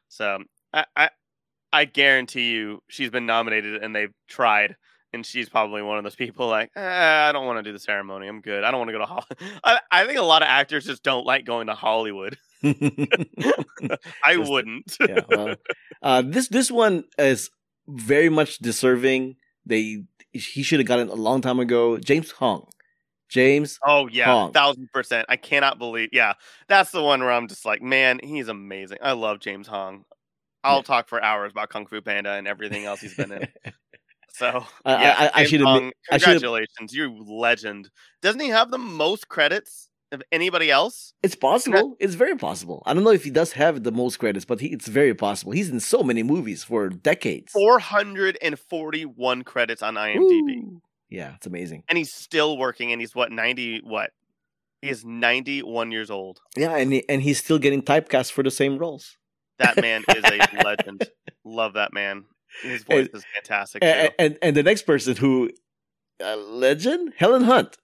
So 0.07 0.39
I, 0.73 0.85
I 0.95 1.09
I 1.71 1.85
guarantee 1.85 2.51
you 2.51 2.81
she's 2.87 3.11
been 3.11 3.25
nominated 3.25 3.83
and 3.83 3.95
they've 3.95 4.13
tried. 4.27 4.75
And 5.11 5.25
she's 5.25 5.49
probably 5.49 5.81
one 5.81 5.97
of 5.97 6.03
those 6.03 6.15
people 6.15 6.47
like, 6.47 6.69
eh, 6.75 6.81
I 7.27 7.31
don't 7.31 7.45
want 7.47 7.57
to 7.57 7.63
do 7.63 7.73
the 7.73 7.79
ceremony. 7.79 8.27
I'm 8.27 8.41
good. 8.41 8.63
I 8.63 8.69
don't 8.69 8.79
want 8.79 8.89
to 8.89 8.93
go 8.93 8.99
to 8.99 9.05
Hollywood. 9.05 9.59
I, 9.63 9.79
I 9.91 10.05
think 10.05 10.19
a 10.19 10.23
lot 10.23 10.43
of 10.43 10.47
actors 10.47 10.85
just 10.85 11.01
don't 11.01 11.25
like 11.25 11.45
going 11.45 11.65
to 11.67 11.73
Hollywood. 11.73 12.37
I 12.63 14.35
Just- 14.35 14.51
wouldn't. 14.51 14.97
yeah. 14.99 15.21
Well, 15.29 15.55
uh, 16.01 16.21
this 16.25 16.47
this 16.49 16.69
one 16.71 17.05
is 17.17 17.49
very 17.87 18.29
much 18.29 18.59
deserving. 18.59 19.37
They 19.65 20.03
he 20.31 20.61
should 20.63 20.79
have 20.79 20.87
gotten 20.87 21.07
it 21.09 21.11
a 21.11 21.15
long 21.15 21.41
time 21.41 21.59
ago. 21.59 21.97
James 21.97 22.31
Hong. 22.31 22.67
James 23.29 23.77
oh 23.85 24.07
yeah, 24.11 24.25
Hong. 24.25 24.51
thousand 24.53 24.89
percent. 24.93 25.25
I 25.29 25.37
cannot 25.37 25.77
believe. 25.79 26.09
Yeah, 26.11 26.33
that's 26.67 26.91
the 26.91 27.01
one 27.03 27.21
where 27.21 27.31
I'm 27.31 27.47
just 27.47 27.65
like, 27.65 27.81
man, 27.81 28.19
he's 28.23 28.47
amazing. 28.47 28.97
I 29.01 29.11
love 29.13 29.39
James 29.39 29.67
Hong. 29.67 30.03
I'll 30.63 30.77
Yeah. 30.77 30.81
talk 30.83 31.07
for 31.09 31.23
hours 31.23 31.51
about 31.51 31.69
Kung 31.69 31.85
Fu 31.87 32.01
Panda 32.01 32.31
and 32.31 32.47
everything 32.47 32.85
else 32.85 32.99
he's 33.01 33.15
been 33.15 33.31
in. 33.31 33.47
So 34.39 34.65
I- 34.85 34.93
I- 34.95 35.01
yeah, 35.01 35.15
I- 35.17 35.25
I 35.25 35.37
James 35.39 35.49
should 35.49 35.61
admit- 35.61 35.67
Hong, 35.83 35.91
I 36.11 36.17
should 36.17 36.27
have- 36.27 36.41
congratulations, 36.41 36.93
you 36.93 37.23
legend. 37.27 37.89
Doesn't 38.21 38.39
he 38.41 38.47
have 38.49 38.71
the 38.71 38.77
most 38.77 39.27
credits 39.27 39.89
of 40.11 40.23
anybody 40.31 40.71
else? 40.71 41.13
It's 41.21 41.35
possible. 41.35 41.95
It's 41.99 42.15
very 42.15 42.35
possible. 42.35 42.81
I 42.85 42.93
don't 42.93 43.03
know 43.03 43.11
if 43.11 43.23
he 43.25 43.29
does 43.29 43.51
have 43.53 43.83
the 43.83 43.91
most 43.91 44.17
credits, 44.17 44.45
but 44.45 44.59
he, 44.61 44.67
it's 44.67 44.87
very 44.87 45.13
possible. 45.13 45.51
He's 45.51 45.69
in 45.69 45.79
so 45.79 46.01
many 46.03 46.23
movies 46.23 46.63
for 46.63 46.89
decades. 46.89 47.51
Four 47.51 47.79
hundred 47.79 48.37
and 48.41 48.57
forty-one 48.57 49.43
credits 49.43 49.83
on 49.83 49.95
IMDb, 49.95 50.63
Ooh. 50.63 50.81
Yeah, 51.09 51.35
it's 51.35 51.45
amazing. 51.45 51.83
and 51.89 51.97
he's 51.97 52.13
still 52.13 52.57
working. 52.57 52.91
And 52.93 53.01
he's 53.01 53.13
what 53.13 53.31
ninety? 53.31 53.81
What? 53.83 54.11
He 54.81 54.89
is 54.89 55.03
ninety-one 55.03 55.91
years 55.91 56.09
old. 56.09 56.39
Yeah, 56.55 56.75
and 56.77 56.93
he, 56.93 57.03
and 57.09 57.21
he's 57.21 57.37
still 57.39 57.59
getting 57.59 57.81
typecast 57.81 58.31
for 58.31 58.41
the 58.43 58.51
same 58.51 58.77
roles. 58.77 59.17
That 59.57 59.75
man 59.81 60.03
is 60.15 60.23
a 60.23 60.63
legend. 60.63 61.07
Love 61.43 61.73
that 61.73 61.91
man. 61.93 62.23
His 62.63 62.83
voice 62.83 63.07
And- 63.07 63.15
is 63.15 63.25
fantastic. 63.35 63.81
Too. 63.81 63.87
And, 63.87 64.13
and 64.19 64.37
and 64.41 64.55
the 64.55 64.63
next 64.63 64.83
person 64.83 65.15
who, 65.15 65.49
a 66.19 66.35
legend, 66.35 67.13
Helen 67.17 67.43
Hunt. 67.43 67.77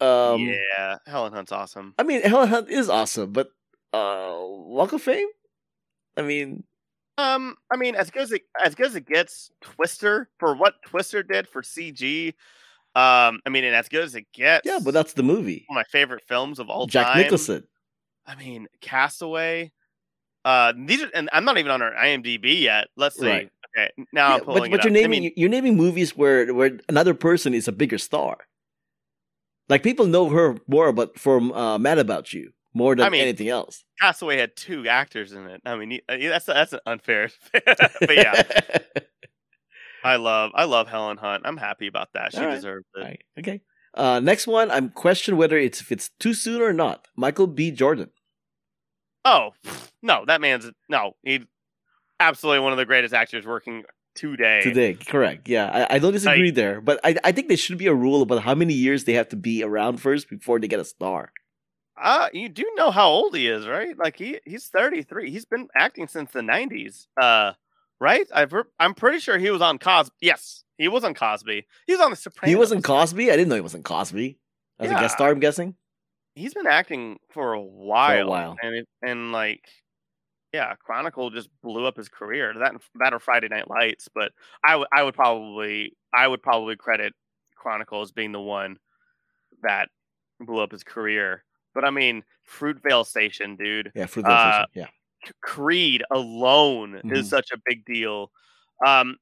Um, 0.00 0.40
yeah, 0.40 0.96
Helen 1.06 1.32
Hunt's 1.32 1.52
awesome. 1.52 1.94
I 1.98 2.04
mean, 2.04 2.22
Helen 2.22 2.48
Hunt 2.48 2.70
is 2.70 2.88
awesome, 2.88 3.32
but 3.32 3.48
uh, 3.92 4.34
Walk 4.40 4.92
of 4.92 5.02
Fame. 5.02 5.28
I 6.16 6.22
mean, 6.22 6.64
Um, 7.18 7.56
I 7.70 7.76
mean, 7.76 7.94
as 7.94 8.10
good 8.10 8.22
as 8.22 8.32
it 8.32 8.42
as 8.58 8.74
good 8.74 8.86
as 8.86 8.94
it 8.96 9.06
gets, 9.06 9.50
Twister 9.60 10.28
for 10.38 10.54
what 10.56 10.74
Twister 10.86 11.22
did 11.22 11.46
for 11.48 11.60
CG. 11.62 12.28
Um, 12.96 13.40
I 13.46 13.50
mean, 13.50 13.62
and 13.64 13.76
as 13.76 13.88
good 13.88 14.02
as 14.04 14.14
it 14.14 14.24
gets. 14.32 14.66
yeah, 14.66 14.78
but 14.82 14.94
that's 14.94 15.12
the 15.12 15.22
movie. 15.22 15.64
one 15.68 15.78
of 15.78 15.80
my 15.86 15.90
favorite 15.90 16.24
films 16.26 16.58
of 16.58 16.68
all 16.70 16.86
Jack 16.86 17.06
time. 17.06 17.16
Jack 17.16 17.24
Nicholson. 17.24 17.64
I 18.26 18.34
mean, 18.36 18.66
Castaway. 18.80 19.70
Uh, 20.44 20.72
these 20.86 21.02
are, 21.02 21.10
and 21.14 21.28
I'm 21.32 21.44
not 21.44 21.58
even 21.58 21.70
on 21.70 21.82
our 21.82 21.92
IMDb 21.92 22.60
yet. 22.60 22.88
Let's 22.96 23.18
see. 23.18 23.26
Right. 23.26 23.50
Okay, 23.76 23.90
now 24.12 24.28
Yeah, 24.28 24.34
I'm 24.34 24.40
pulling 24.40 24.70
but 24.70 24.78
but 24.78 24.84
you're 24.84 24.92
I 24.92 25.00
naming 25.00 25.22
mean, 25.22 25.32
you're 25.36 25.48
naming 25.48 25.76
movies 25.76 26.16
where 26.16 26.52
where 26.52 26.78
another 26.88 27.14
person 27.14 27.54
is 27.54 27.68
a 27.68 27.72
bigger 27.72 27.98
star. 27.98 28.38
Like 29.68 29.82
people 29.82 30.06
know 30.06 30.28
her 30.30 30.56
more, 30.66 30.92
but 30.92 31.18
from 31.18 31.52
uh, 31.52 31.78
Mad 31.78 31.98
About 31.98 32.32
You 32.32 32.52
more 32.74 32.94
than 32.96 33.06
I 33.06 33.10
mean, 33.10 33.20
anything 33.20 33.48
else. 33.48 33.84
Castaway 34.00 34.36
had 34.38 34.56
two 34.56 34.88
actors 34.88 35.32
in 35.32 35.46
it. 35.46 35.60
I 35.64 35.76
mean, 35.76 36.00
that's 36.08 36.46
that's 36.46 36.74
unfair. 36.86 37.30
but 37.52 38.16
yeah, 38.16 38.42
I 40.04 40.16
love 40.16 40.52
I 40.54 40.64
love 40.64 40.88
Helen 40.88 41.16
Hunt. 41.16 41.42
I'm 41.44 41.56
happy 41.56 41.86
about 41.86 42.08
that. 42.14 42.32
She 42.32 42.40
right. 42.40 42.54
deserves 42.54 42.86
it. 42.96 43.00
Right, 43.00 43.22
okay. 43.38 43.60
Uh, 43.94 44.20
next 44.20 44.46
one, 44.46 44.70
I'm 44.70 44.90
questioning 44.90 45.38
whether 45.38 45.58
it's 45.58 45.80
if 45.80 45.90
it's 45.90 46.10
too 46.20 46.34
soon 46.34 46.62
or 46.62 46.72
not. 46.72 47.08
Michael 47.16 47.46
B. 47.46 47.70
Jordan. 47.70 48.10
Oh 49.24 49.52
no, 50.02 50.24
that 50.26 50.40
man's 50.40 50.70
no. 50.88 51.16
He's 51.22 51.42
absolutely 52.18 52.60
one 52.60 52.72
of 52.72 52.78
the 52.78 52.86
greatest 52.86 53.14
actors 53.14 53.46
working 53.46 53.84
today. 54.14 54.60
Today, 54.62 54.94
correct. 54.94 55.48
Yeah, 55.48 55.86
I, 55.90 55.96
I 55.96 55.98
don't 55.98 56.12
disagree 56.12 56.50
there, 56.50 56.80
but 56.80 57.00
I 57.04 57.16
I 57.24 57.32
think 57.32 57.48
there 57.48 57.56
should 57.56 57.78
be 57.78 57.86
a 57.86 57.94
rule 57.94 58.22
about 58.22 58.42
how 58.42 58.54
many 58.54 58.74
years 58.74 59.04
they 59.04 59.14
have 59.14 59.28
to 59.30 59.36
be 59.36 59.62
around 59.62 59.98
first 59.98 60.28
before 60.28 60.58
they 60.58 60.68
get 60.68 60.80
a 60.80 60.84
star. 60.84 61.32
Uh, 62.00 62.28
you 62.32 62.48
do 62.48 62.64
know 62.76 62.90
how 62.90 63.08
old 63.08 63.36
he 63.36 63.46
is, 63.46 63.66
right? 63.66 63.96
Like 63.98 64.16
he 64.16 64.40
he's 64.46 64.68
33. 64.68 65.30
He's 65.30 65.44
been 65.44 65.68
acting 65.76 66.08
since 66.08 66.30
the 66.32 66.40
90s. 66.40 67.06
Uh, 67.20 67.52
right? 68.00 68.26
I've 68.34 68.50
heard, 68.50 68.66
I'm 68.78 68.94
pretty 68.94 69.18
sure 69.18 69.38
he 69.38 69.50
was 69.50 69.60
on 69.60 69.78
Cosby. 69.78 70.14
Yes, 70.20 70.64
he 70.78 70.88
was 70.88 71.04
on 71.04 71.14
Cosby. 71.14 71.66
He 71.86 71.92
was 71.92 72.00
on 72.00 72.10
The 72.10 72.16
Sopranos. 72.16 72.50
He 72.50 72.56
wasn't 72.56 72.84
Cosby. 72.84 73.30
I 73.30 73.36
didn't 73.36 73.50
know 73.50 73.54
he 73.54 73.60
wasn't 73.60 73.84
Cosby. 73.84 74.38
As 74.78 74.90
a 74.90 74.94
guest 74.94 75.14
star, 75.14 75.30
I'm 75.30 75.40
guessing. 75.40 75.74
He's 76.34 76.54
been 76.54 76.66
acting 76.66 77.18
for 77.30 77.52
a 77.52 77.60
while. 77.60 78.28
while. 78.28 78.56
and 78.62 78.74
it, 78.76 78.88
and 79.02 79.32
like, 79.32 79.68
yeah, 80.52 80.74
Chronicle 80.76 81.30
just 81.30 81.50
blew 81.62 81.86
up 81.86 81.96
his 81.96 82.08
career. 82.08 82.54
That 82.58 82.74
that 82.96 83.14
or 83.14 83.20
Friday 83.20 83.48
Night 83.48 83.68
Lights, 83.68 84.08
but 84.14 84.32
I 84.64 84.76
would 84.76 84.88
I 84.92 85.02
would 85.02 85.14
probably 85.14 85.96
I 86.14 86.28
would 86.28 86.42
probably 86.42 86.76
credit 86.76 87.14
Chronicle 87.56 88.02
as 88.02 88.12
being 88.12 88.32
the 88.32 88.40
one 88.40 88.78
that 89.62 89.90
blew 90.40 90.60
up 90.62 90.72
his 90.72 90.84
career. 90.84 91.44
But 91.74 91.84
I 91.84 91.90
mean, 91.90 92.24
Fruitvale 92.48 93.06
Station, 93.06 93.56
dude. 93.56 93.92
Yeah, 93.94 94.06
for 94.06 94.22
Uh, 94.26 94.66
yeah. 94.74 94.88
Creed 95.42 96.02
alone 96.10 97.02
Mhm. 97.04 97.12
is 97.12 97.28
such 97.28 97.50
a 97.52 97.58
big 97.66 97.84
deal. 97.84 98.32
Um, 98.86 99.18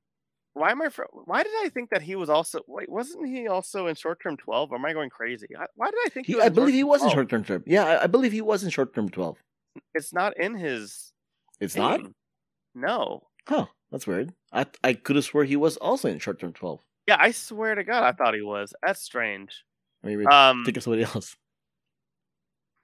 why 0.58 0.70
am 0.70 0.82
I? 0.82 0.88
Why 1.24 1.42
did 1.42 1.52
I 1.64 1.68
think 1.70 1.90
that 1.90 2.02
he 2.02 2.16
was 2.16 2.28
also? 2.28 2.60
Wait, 2.66 2.88
wasn't 2.90 3.26
he 3.28 3.48
also 3.48 3.86
in 3.86 3.94
short 3.94 4.20
term 4.22 4.36
twelve? 4.36 4.70
Or 4.72 4.76
am 4.76 4.84
I 4.84 4.92
going 4.92 5.10
crazy? 5.10 5.46
I- 5.58 5.66
Why 5.74 5.86
did 5.90 5.98
I 6.06 6.08
think? 6.10 6.26
He, 6.26 6.34
was 6.34 6.44
I 6.44 6.48
believe 6.48 6.74
he 6.74 6.84
was 6.84 7.02
in 7.02 7.10
short 7.10 7.28
term 7.28 7.44
term. 7.44 7.64
Yeah, 7.66 7.84
I, 7.84 8.04
I 8.04 8.06
believe 8.06 8.32
he 8.32 8.40
was 8.42 8.64
in 8.64 8.70
short 8.70 8.94
term 8.94 9.08
twelve. 9.08 9.38
It's 9.94 10.12
not 10.12 10.36
in 10.38 10.54
his. 10.56 11.12
It's 11.60 11.76
not. 11.76 12.00
No. 12.74 13.22
Huh? 13.46 13.66
That's 13.90 14.06
weird. 14.06 14.32
I 14.52 14.66
I 14.84 14.92
could 14.94 15.16
have 15.16 15.24
swore 15.24 15.44
he 15.44 15.56
was 15.56 15.76
also 15.78 16.08
in 16.08 16.18
short 16.18 16.38
term 16.40 16.52
twelve. 16.52 16.80
Yeah, 17.06 17.16
I 17.18 17.30
swear 17.30 17.74
to 17.74 17.84
God, 17.84 18.02
I 18.04 18.12
thought 18.12 18.34
he 18.34 18.42
was. 18.42 18.74
That's 18.84 19.00
strange. 19.00 19.64
Maybe 20.02 20.26
Um, 20.26 20.64
think 20.64 20.76
of 20.76 20.82
somebody 20.82 21.04
else. 21.04 21.36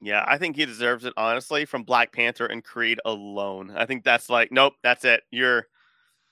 yeah, 0.00 0.24
I 0.26 0.38
think 0.38 0.56
he 0.56 0.66
deserves 0.66 1.04
it 1.04 1.12
honestly 1.16 1.64
from 1.64 1.84
Black 1.84 2.12
Panther 2.12 2.46
and 2.46 2.64
Creed 2.64 3.00
alone. 3.04 3.72
I 3.76 3.86
think 3.86 4.02
that's 4.04 4.28
like, 4.30 4.50
nope, 4.50 4.74
that's 4.82 5.04
it. 5.04 5.22
You're, 5.30 5.66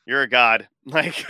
you're 0.06 0.22
a 0.22 0.28
god. 0.28 0.68
Like, 0.84 1.24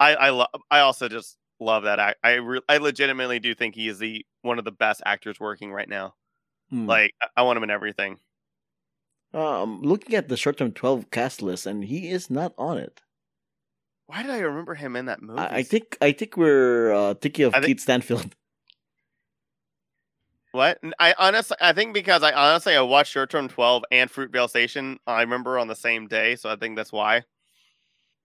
I, 0.00 0.14
I 0.14 0.30
love. 0.30 0.48
I 0.70 0.80
also 0.80 1.08
just 1.08 1.36
love 1.58 1.82
that 1.84 1.98
act. 1.98 2.18
I, 2.22 2.34
re- 2.34 2.60
I 2.68 2.76
legitimately 2.78 3.40
do 3.40 3.54
think 3.54 3.74
he 3.74 3.88
is 3.88 3.98
the 3.98 4.24
one 4.42 4.58
of 4.60 4.64
the 4.64 4.70
best 4.72 5.02
actors 5.04 5.40
working 5.40 5.72
right 5.72 5.88
now. 5.88 6.14
Hmm. 6.70 6.86
Like, 6.86 7.14
I- 7.20 7.28
I 7.38 7.42
want 7.42 7.56
him 7.56 7.64
in 7.64 7.70
everything. 7.70 8.18
um, 9.34 9.82
looking 9.82 10.14
at 10.14 10.28
the 10.28 10.36
short 10.36 10.56
term 10.58 10.72
twelve 10.72 11.10
cast 11.10 11.42
list, 11.42 11.66
and 11.66 11.84
he 11.84 12.10
is 12.10 12.30
not 12.30 12.52
on 12.56 12.78
it. 12.78 13.00
Why 14.06 14.22
did 14.22 14.30
I 14.30 14.38
remember 14.38 14.74
him 14.74 14.94
in 14.96 15.06
that 15.06 15.20
movie? 15.20 15.40
I, 15.40 15.56
I 15.56 15.62
think 15.64 15.98
I 16.00 16.12
think 16.12 16.36
we're 16.36 16.92
uh, 16.94 17.14
thinking 17.14 17.46
of 17.46 17.54
I 17.54 17.58
think- 17.58 17.66
Keith 17.66 17.80
Stanfield. 17.80 18.34
What? 20.58 20.80
I 20.98 21.14
honestly, 21.16 21.56
I 21.60 21.72
think 21.72 21.94
because 21.94 22.24
I 22.24 22.32
honestly 22.32 22.74
I 22.74 22.80
watched 22.80 23.12
Short 23.12 23.30
Term 23.30 23.46
Twelve 23.46 23.84
and 23.92 24.10
Fruitvale 24.10 24.48
Station. 24.48 24.98
I 25.06 25.20
remember 25.20 25.56
on 25.56 25.68
the 25.68 25.76
same 25.76 26.08
day, 26.08 26.34
so 26.34 26.50
I 26.50 26.56
think 26.56 26.74
that's 26.74 26.90
why. 26.90 27.22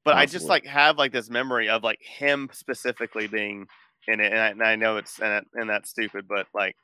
But 0.04 0.16
I 0.16 0.26
just 0.26 0.48
like 0.48 0.66
have 0.66 0.98
like 0.98 1.12
this 1.12 1.30
memory 1.30 1.70
of 1.70 1.84
like 1.84 2.00
him 2.02 2.50
specifically 2.52 3.28
being 3.28 3.68
in 4.08 4.20
it, 4.20 4.32
and 4.32 4.42
I, 4.42 4.48
and 4.48 4.64
I 4.64 4.76
know 4.76 4.98
it's 4.98 5.20
and, 5.20 5.32
that- 5.32 5.46
and 5.54 5.70
that's 5.70 5.92
stupid, 5.92 6.26
but 6.28 6.48
like 6.56 6.76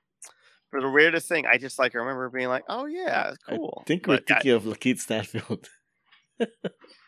for 0.69 0.81
the 0.81 0.89
weirdest 0.91 1.27
thing, 1.27 1.47
I 1.47 1.57
just 1.57 1.79
like 1.79 1.95
remember 1.95 2.29
being 2.29 2.49
like, 2.49 2.65
oh 2.69 2.85
yeah, 2.85 3.29
it's 3.31 3.43
cool. 3.43 3.79
I 3.81 3.83
think 3.85 4.05
we're 4.05 4.17
But, 4.17 4.27
thinking 4.27 4.51
of 4.51 4.65
Lakeith 4.65 4.99
Stanfield. 4.99 5.67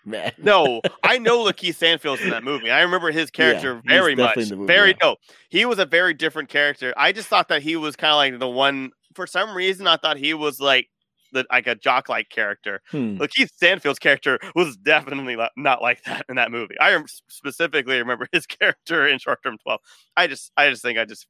Man, 0.05 0.31
no, 0.39 0.81
I 1.03 1.19
know 1.19 1.45
Lakeith 1.45 1.75
Stanfield's 1.75 2.21
in 2.23 2.31
that 2.31 2.43
movie. 2.43 2.71
I 2.71 2.81
remember 2.81 3.11
his 3.11 3.29
character 3.29 3.75
he's 3.75 3.83
very 3.85 4.15
much. 4.15 4.35
movie, 4.37 4.65
very 4.65 4.89
yeah. 4.89 4.95
no, 5.01 5.15
he 5.49 5.65
was 5.65 5.77
a 5.77 5.85
very 5.85 6.13
different 6.13 6.49
character. 6.49 6.93
I 6.97 7.11
just 7.11 7.27
thought 7.27 7.49
that 7.49 7.61
he 7.61 7.75
was 7.75 7.95
kind 7.95 8.11
of 8.11 8.17
like 8.17 8.39
the 8.39 8.49
one. 8.49 8.91
For 9.13 9.27
some 9.27 9.55
reason, 9.55 9.85
I 9.87 9.97
thought 9.97 10.17
he 10.17 10.33
was 10.33 10.59
like 10.59 10.87
the 11.33 11.45
like 11.51 11.67
a 11.67 11.75
jock 11.75 12.09
like 12.09 12.29
character. 12.29 12.81
Hmm. 12.89 13.17
Lakeith 13.17 13.49
Stanfield's 13.49 13.99
character 13.99 14.39
was 14.55 14.75
definitely 14.77 15.37
not 15.55 15.81
like 15.81 16.03
that 16.05 16.25
in 16.29 16.35
that 16.35 16.51
movie. 16.51 16.75
I 16.79 17.01
specifically 17.29 17.97
remember 17.97 18.27
his 18.31 18.45
character 18.47 19.07
in 19.07 19.19
Short 19.19 19.39
Term 19.43 19.57
Twelve. 19.61 19.81
I 20.17 20.27
just, 20.27 20.51
I 20.57 20.69
just 20.69 20.81
think 20.81 20.97
I 20.97 21.05
just 21.05 21.27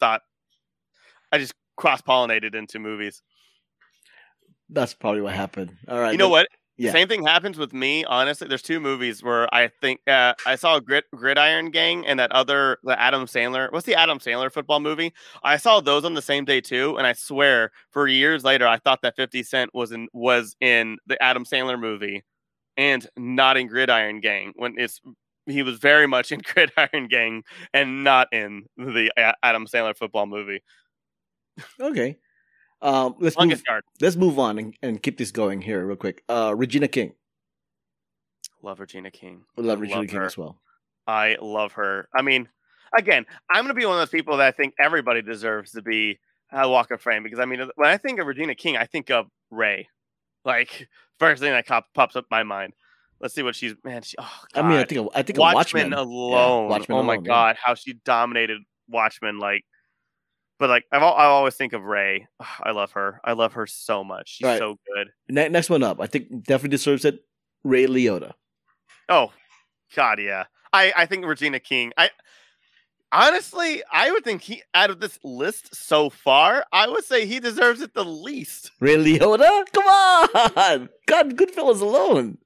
thought, 0.00 0.22
I 1.30 1.38
just 1.38 1.54
cross 1.76 2.00
pollinated 2.00 2.54
into 2.54 2.78
movies. 2.78 3.22
that's 4.70 4.94
probably 4.94 5.20
what 5.20 5.34
happened. 5.34 5.76
All 5.88 5.98
right, 5.98 6.12
You 6.12 6.18
know 6.18 6.28
what? 6.28 6.48
Yeah. 6.78 6.92
Same 6.92 7.08
thing 7.08 7.26
happens 7.26 7.58
with 7.58 7.72
me. 7.72 8.04
Honestly, 8.04 8.46
there's 8.46 8.62
two 8.62 8.78
movies 8.78 9.20
where 9.20 9.52
I 9.52 9.66
think 9.66 10.00
uh, 10.06 10.34
I 10.46 10.54
saw 10.54 10.78
Grid 10.78 11.02
Gridiron 11.12 11.70
Gang 11.72 12.06
and 12.06 12.20
that 12.20 12.30
other 12.30 12.78
the 12.84 12.98
Adam 12.98 13.26
Sandler. 13.26 13.70
What's 13.72 13.84
the 13.84 13.96
Adam 13.96 14.20
Sandler 14.20 14.50
football 14.50 14.78
movie? 14.78 15.12
I 15.42 15.56
saw 15.56 15.80
those 15.80 16.04
on 16.04 16.14
the 16.14 16.22
same 16.22 16.44
day 16.44 16.60
too, 16.60 16.96
and 16.96 17.04
I 17.04 17.14
swear 17.14 17.72
for 17.90 18.06
years 18.06 18.44
later 18.44 18.64
I 18.66 18.78
thought 18.78 19.02
that 19.02 19.16
50 19.16 19.42
Cent 19.42 19.70
was 19.74 19.90
in 19.90 20.08
was 20.12 20.54
in 20.60 20.98
the 21.06 21.20
Adam 21.20 21.44
Sandler 21.44 21.78
movie 21.80 22.22
and 22.76 23.08
not 23.16 23.56
in 23.56 23.66
Gridiron 23.66 24.20
Gang 24.20 24.52
when 24.54 24.74
it's 24.78 25.00
he 25.46 25.64
was 25.64 25.78
very 25.78 26.06
much 26.06 26.30
in 26.30 26.40
Gridiron 26.54 27.08
Gang 27.08 27.42
and 27.74 28.04
not 28.04 28.28
in 28.32 28.66
the 28.76 29.10
A- 29.18 29.34
Adam 29.42 29.66
Sandler 29.66 29.96
football 29.96 30.26
movie. 30.26 30.62
Okay. 31.80 32.18
Um, 32.80 33.16
let's 33.18 33.36
Longest 33.36 33.60
move, 33.62 33.72
Yard. 33.72 33.84
let's 34.00 34.16
move 34.16 34.38
on 34.38 34.58
and, 34.58 34.74
and 34.82 35.02
keep 35.02 35.18
this 35.18 35.30
going 35.32 35.60
here 35.60 35.84
real 35.84 35.96
quick. 35.96 36.22
Uh, 36.28 36.54
Regina 36.56 36.88
King. 36.88 37.12
Love 38.62 38.80
Regina 38.80 39.10
King. 39.10 39.42
I 39.56 39.60
love 39.62 39.80
Regina 39.80 40.00
love 40.00 40.08
King 40.08 40.18
her. 40.20 40.26
as 40.26 40.36
well. 40.38 40.60
I 41.06 41.36
love 41.40 41.72
her. 41.72 42.08
I 42.14 42.22
mean, 42.22 42.48
again, 42.96 43.24
I'm 43.50 43.64
going 43.64 43.74
to 43.74 43.78
be 43.80 43.86
one 43.86 43.94
of 43.94 44.00
those 44.00 44.10
people 44.10 44.36
that 44.36 44.46
I 44.46 44.50
think 44.50 44.74
everybody 44.80 45.22
deserves 45.22 45.72
to 45.72 45.82
be 45.82 46.18
a 46.52 46.68
Walk 46.68 46.90
of 46.90 47.00
Fame 47.00 47.22
because 47.22 47.38
I 47.38 47.44
mean, 47.44 47.60
when 47.76 47.88
I 47.88 47.96
think 47.96 48.20
of 48.20 48.26
Regina 48.26 48.54
King, 48.54 48.76
I 48.76 48.86
think 48.86 49.10
of 49.10 49.26
Ray. 49.50 49.88
Like 50.44 50.88
first 51.18 51.42
thing 51.42 51.52
that 51.52 51.66
cop, 51.66 51.86
pops 51.94 52.16
up 52.16 52.26
my 52.30 52.42
mind. 52.42 52.74
Let's 53.20 53.34
see 53.34 53.42
what 53.42 53.56
she's 53.56 53.74
man. 53.84 54.02
She, 54.02 54.16
oh, 54.18 54.40
I 54.54 54.62
mean, 54.62 54.78
I 54.78 54.84
think 54.84 55.00
of- 55.00 55.10
I 55.14 55.22
think 55.22 55.38
of 55.38 55.40
Watchmen, 55.40 55.90
Watchmen. 55.90 55.92
alone. 55.94 56.68
Watchmen 56.68 56.98
oh 56.98 57.02
my 57.02 57.14
alone, 57.14 57.24
yeah. 57.24 57.28
God, 57.28 57.56
how 57.62 57.74
she 57.74 57.94
dominated 58.04 58.60
Watchmen. 58.88 59.38
Like, 59.38 59.64
but 60.58 60.68
like 60.70 60.84
I've, 60.92 61.02
I 61.02 61.24
always 61.26 61.54
think 61.54 61.72
of 61.72 61.82
Ray. 61.84 62.26
I 62.62 62.70
love 62.72 62.92
her. 62.92 63.20
I 63.24 63.32
love 63.32 63.54
her 63.54 63.66
so 63.66 64.02
much. 64.04 64.36
She's 64.36 64.46
Right. 64.46 64.58
so 64.58 64.78
good. 64.94 65.08
Ne- 65.28 65.48
next 65.48 65.70
one 65.70 65.82
up, 65.82 66.00
I 66.00 66.06
think 66.06 66.44
definitely 66.44 66.70
deserves 66.70 67.04
it. 67.04 67.24
Ray 67.64 67.86
Liotta. 67.86 68.32
Oh, 69.08 69.32
God, 69.96 70.20
yeah. 70.20 70.44
I 70.72 70.92
I 70.96 71.06
think 71.06 71.24
Regina 71.24 71.60
King. 71.60 71.92
I 71.96 72.10
honestly, 73.10 73.82
I 73.92 74.10
would 74.10 74.24
think 74.24 74.42
he 74.42 74.62
out 74.74 74.90
of 74.90 75.00
this 75.00 75.18
list 75.24 75.74
so 75.74 76.10
far, 76.10 76.64
I 76.72 76.88
would 76.88 77.04
say 77.04 77.26
he 77.26 77.40
deserves 77.40 77.80
it 77.80 77.94
the 77.94 78.04
least. 78.04 78.70
Ray 78.80 78.96
Liotta? 78.96 79.64
Come 79.72 79.86
on! 79.86 80.88
God, 81.06 81.36
Goodfellas 81.36 81.80
alone. 81.80 82.38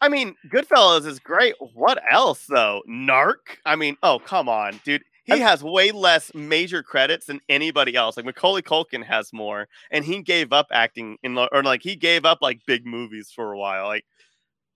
I 0.00 0.08
mean, 0.08 0.34
Goodfellas 0.52 1.06
is 1.06 1.18
great. 1.18 1.54
What 1.74 2.02
else 2.10 2.46
though? 2.48 2.82
Narc. 2.88 3.58
I 3.64 3.76
mean, 3.76 3.96
oh 4.02 4.18
come 4.18 4.48
on, 4.48 4.80
dude. 4.84 5.02
He 5.26 5.32
I'm- 5.34 5.42
has 5.42 5.62
way 5.62 5.90
less 5.90 6.32
major 6.34 6.82
credits 6.82 7.26
than 7.26 7.40
anybody 7.48 7.94
else. 7.94 8.16
Like 8.16 8.26
Macaulay 8.26 8.62
Culkin 8.62 9.04
has 9.04 9.32
more, 9.32 9.68
and 9.90 10.04
he 10.04 10.22
gave 10.22 10.52
up 10.52 10.68
acting 10.70 11.18
in, 11.22 11.36
or 11.36 11.62
like 11.62 11.82
he 11.82 11.96
gave 11.96 12.24
up 12.24 12.38
like 12.40 12.60
big 12.66 12.86
movies 12.86 13.30
for 13.34 13.52
a 13.52 13.58
while. 13.58 13.86
Like, 13.86 14.04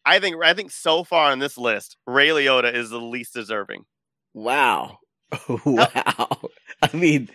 I 0.04 0.18
think 0.18 0.36
I 0.42 0.52
think 0.54 0.70
so 0.70 1.04
far 1.04 1.30
on 1.30 1.38
this 1.38 1.56
list, 1.56 1.96
Ray 2.06 2.28
Liotta 2.28 2.72
is 2.74 2.90
the 2.90 3.00
least 3.00 3.34
deserving. 3.34 3.84
Wow. 4.34 4.98
wow. 5.64 6.40
I 6.82 6.96
mean, 6.96 7.28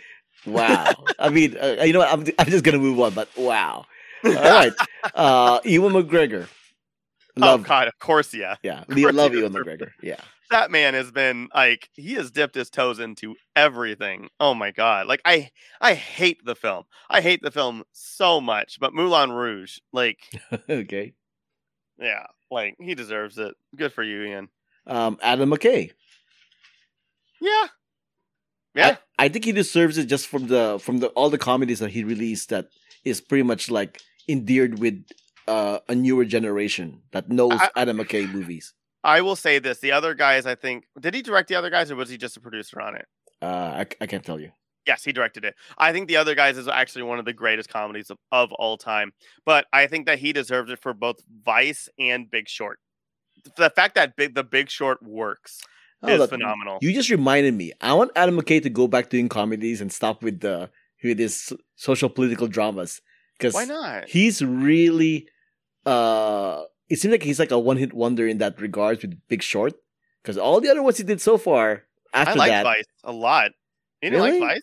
wow. 0.45 0.91
I 1.17 1.29
mean, 1.29 1.55
uh, 1.62 1.84
you 1.84 1.93
know 1.93 2.00
what? 2.00 2.12
I'm, 2.12 2.25
I'm 2.39 2.50
just 2.50 2.63
going 2.63 2.77
to 2.77 2.81
move 2.84 3.00
on, 3.00 3.13
but 3.13 3.29
wow. 3.38 3.86
All 4.24 4.34
right. 4.34 4.74
Uh, 5.13 5.60
Ewan 5.63 5.93
McGregor. 5.93 6.48
Love. 7.38 7.62
oh 7.62 7.63
God, 7.63 7.88
of 7.88 8.00
course, 8.00 8.34
yeah. 8.34 8.56
yeah. 8.63 8.84
course 8.86 9.13
love 9.13 9.34
you, 9.34 9.48
McGregor. 9.50 9.92
Yeah. 10.01 10.22
that 10.51 10.72
man 10.72 10.94
has 10.94 11.12
been 11.12 11.50
like 11.54 11.89
he 11.96 12.13
has 12.13 12.32
dipped 12.32 12.56
his 12.56 12.70
toes 12.70 13.00
into 13.00 13.36
everything. 13.56 14.30
Oh 14.39 14.54
my 14.54 14.72
god. 14.72 15.08
Like 15.08 15.22
I 15.25 15.50
I 15.82 15.96
hate 15.96 16.46
the 16.46 16.56
film. 16.56 16.84
I 17.10 17.22
hate 17.22 17.42
the 17.42 17.51
film 17.51 17.84
so 17.92 18.39
much, 18.39 18.80
but 18.80 18.94
Moulin 18.94 19.32
Rouge, 19.32 19.80
like 19.92 20.20
okay. 20.70 21.13
yeah, 22.00 22.27
like 22.50 22.75
he 22.80 22.96
deserves 22.96 23.38
it. 23.38 23.54
Good 23.75 23.92
for 23.92 24.04
you, 24.04 24.24
Ian. 24.24 24.50
Um, 24.88 25.18
Adam 25.22 25.50
McKay. 25.50 25.92
Yeah. 27.42 27.65
Yeah. 28.75 28.98
I, 29.18 29.25
I 29.25 29.30
think 29.30 29.46
he 29.46 29.51
deserves 29.51 29.98
it 29.98 30.06
just 30.06 30.27
from 30.27 30.48
the 30.48 30.80
from 30.82 31.00
the 31.00 31.08
all 31.10 31.30
the 31.30 31.38
comedies 31.38 31.80
that 31.80 31.92
he 31.92 32.04
released 32.04 32.50
that 32.50 32.68
is 33.04 33.22
pretty 33.22 33.44
much 33.44 33.70
like 33.70 34.01
endeared 34.27 34.80
with 34.80 35.04
uh, 35.48 35.80
a 35.88 35.96
newer 35.96 36.25
generation 36.25 37.02
that 37.12 37.30
knows 37.30 37.54
I- 37.54 37.70
Adam 37.75 37.98
McKay 37.98 38.32
movies. 38.32 38.74
I 39.04 39.22
will 39.22 39.36
say 39.36 39.60
this. 39.60 39.80
The 39.80 39.92
other 39.92 40.14
guys, 40.16 40.46
I 40.46 40.56
think 40.56 40.86
did 41.00 41.14
he 41.14 41.22
direct 41.22 41.48
the 41.50 41.56
other 41.56 41.70
guys 41.70 41.92
or 41.92 41.96
was 41.96 42.10
he 42.10 42.18
just 42.18 42.38
a 42.38 42.40
producer 42.40 42.82
on 42.82 42.96
it? 42.96 43.06
Uh, 43.42 43.46
I, 43.46 43.86
I 44.02 44.06
can't 44.08 44.24
tell 44.24 44.40
you. 44.40 44.52
Yes, 44.88 45.04
he 45.04 45.12
directed 45.12 45.44
it. 45.46 45.56
I 45.80 45.92
think 45.92 46.08
The 46.08 46.18
Other 46.18 46.36
Guys 46.36 46.60
is 46.60 46.68
actually 46.68 47.04
one 47.04 47.18
of 47.18 47.25
the 47.25 47.34
greatest 47.34 47.70
comedies 47.70 48.12
of, 48.12 48.20
of 48.32 48.52
all 48.54 48.78
time. 48.78 49.14
But 49.44 49.66
I 49.74 49.88
think 49.88 50.06
that 50.06 50.20
he 50.20 50.32
deserves 50.32 50.70
it 50.70 50.80
for 50.80 50.94
both 50.94 51.16
Vice 51.44 51.90
and 51.98 52.30
Big 52.30 52.48
Short. 52.48 52.78
the 53.58 53.72
fact 53.72 53.96
that 53.96 54.16
big 54.16 54.36
the 54.36 54.44
Big 54.44 54.70
Short 54.70 55.02
works 55.02 55.60
Oh, 56.04 56.08
is 56.10 56.20
look, 56.20 56.30
phenomenal. 56.30 56.78
You 56.82 56.94
just 56.94 57.10
reminded 57.10 57.56
me. 57.56 57.74
I 57.82 57.94
want 57.96 58.12
Adam 58.16 58.40
McKay 58.40 58.62
to 58.62 58.70
go 58.70 58.88
back 58.88 59.10
doing 59.10 59.28
comedies 59.28 59.82
and 59.82 59.92
stop 59.92 60.22
with 60.22 60.42
the 60.42 60.70
with 61.04 61.18
his 61.18 61.52
social 61.75 62.10
political 62.10 62.48
dramas 62.48 63.02
because 63.40 63.56
Why 63.56 63.66
not? 63.66 64.08
he's 64.08 64.44
really 64.44 65.28
uh 65.86 66.63
it 66.89 67.00
seems 67.00 67.12
like 67.12 67.24
he's 67.24 67.39
like 67.39 67.51
a 67.51 67.60
one 67.60 67.77
hit 67.77 67.94
wonder 67.94 68.27
in 68.27 68.38
that 68.39 68.60
regards 68.62 69.01
with 69.01 69.18
Big 69.27 69.42
Short 69.42 69.74
because 70.22 70.38
all 70.38 70.62
the 70.62 70.70
other 70.70 70.84
ones 70.84 70.98
he 70.98 71.04
did 71.04 71.22
so 71.22 71.38
far 71.38 71.84
I 72.13 72.22
after 72.22 72.38
like 72.39 72.51
that 72.51 72.63
Vice 72.63 72.86
a 73.04 73.12
lot. 73.12 73.51
You 74.01 74.10
didn't 74.12 74.24
Really? 74.25 74.39
like 74.39 74.50
Vice? 74.56 74.62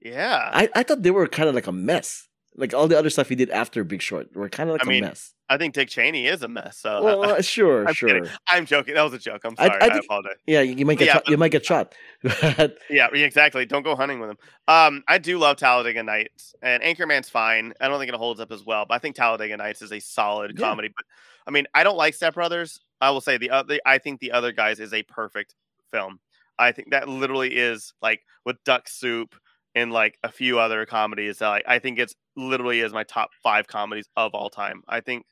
Yeah. 0.00 0.50
I, 0.52 0.68
I 0.74 0.82
thought 0.82 1.02
they 1.02 1.10
were 1.10 1.26
kind 1.26 1.48
of 1.48 1.54
like 1.54 1.66
a 1.66 1.72
mess 1.72 2.28
like 2.56 2.72
all 2.74 2.86
the 2.88 2.98
other 2.98 3.10
stuff 3.10 3.28
he 3.28 3.34
did 3.34 3.50
after 3.50 3.82
Big 3.84 4.00
Short 4.02 4.34
were 4.36 4.48
kind 4.48 4.70
of 4.70 4.74
like 4.74 4.86
I 4.86 4.88
mean, 4.88 5.04
a 5.04 5.08
mess 5.08 5.34
I 5.48 5.58
think 5.58 5.74
Dick 5.74 5.88
Cheney 5.88 6.26
is 6.26 6.42
a 6.42 6.48
mess. 6.48 6.78
So 6.78 7.02
well 7.02 7.22
uh, 7.24 7.42
sure 7.42 7.86
I'm 7.86 7.94
sure 7.94 8.08
kidding. 8.08 8.28
I'm 8.48 8.64
joking. 8.66 8.94
That 8.94 9.02
was 9.02 9.12
a 9.12 9.18
joke. 9.18 9.42
I'm 9.44 9.56
sorry. 9.56 9.70
I 9.80 9.86
I, 9.86 9.90
think- 9.90 10.04
apologize. 10.04 10.36
yeah 10.46 10.60
you, 10.62 10.86
might 10.86 10.98
get 10.98 11.06
Yeah, 11.06 11.12
shot, 11.14 11.28
you 11.28 11.36
might 11.36 11.50
get 11.52 11.64
shot 11.66 11.94
Yeah, 12.90 13.08
exactly. 13.12 13.66
Don't 13.66 13.82
go 13.82 13.94
hunting 13.96 14.20
with 14.20 14.30
him. 14.30 14.38
Um, 14.68 15.02
I 15.08 15.18
do 15.18 15.38
love 15.38 15.56
Talladega 15.56 16.02
Nights, 16.02 16.54
and 16.62 16.82
Anchorman's 16.82 17.28
fine. 17.28 17.74
I 17.80 17.88
don't 17.88 17.98
think 17.98 18.08
it 18.12 18.14
holds 18.16 18.40
up 18.40 18.50
as 18.52 18.64
well, 18.64 18.86
but 18.88 18.94
I 18.94 18.98
think 18.98 19.16
Talladega 19.16 19.56
Nights 19.56 19.82
is 19.82 19.92
a 19.92 20.00
solid 20.00 20.52
Yeah. 20.58 20.66
comedy. 20.68 20.88
But 20.94 21.04
I 21.46 21.50
mean, 21.50 21.66
I 21.74 21.84
don't 21.84 21.96
like 21.98 22.14
Step 22.14 22.34
Brothers. 22.34 22.80
I 23.00 23.10
will 23.10 23.20
say 23.20 23.36
the 23.36 23.50
other. 23.50 23.78
I 23.84 23.98
think 23.98 24.20
the 24.20 24.32
other 24.32 24.52
guys 24.52 24.80
is 24.80 24.94
a 24.94 25.02
perfect 25.02 25.54
film. 25.92 26.20
I 26.58 26.72
think 26.72 26.90
that 26.92 27.08
literally 27.08 27.54
is 27.54 27.92
like 28.00 28.20
with 28.46 28.62
Duck 28.64 28.88
Soup 28.88 29.34
and 29.74 29.92
like 29.92 30.18
a 30.22 30.30
few 30.30 30.58
other 30.58 30.86
comedies. 30.86 31.38
that, 31.38 31.48
Like 31.48 31.64
I 31.66 31.78
think 31.78 31.98
it's 31.98 32.14
literally 32.36 32.80
is 32.80 32.92
my 32.92 33.04
top 33.04 33.30
five 33.42 33.66
comedies 33.66 34.08
of 34.16 34.34
all 34.34 34.50
time. 34.50 34.82
I 34.88 35.00
think. 35.00 35.26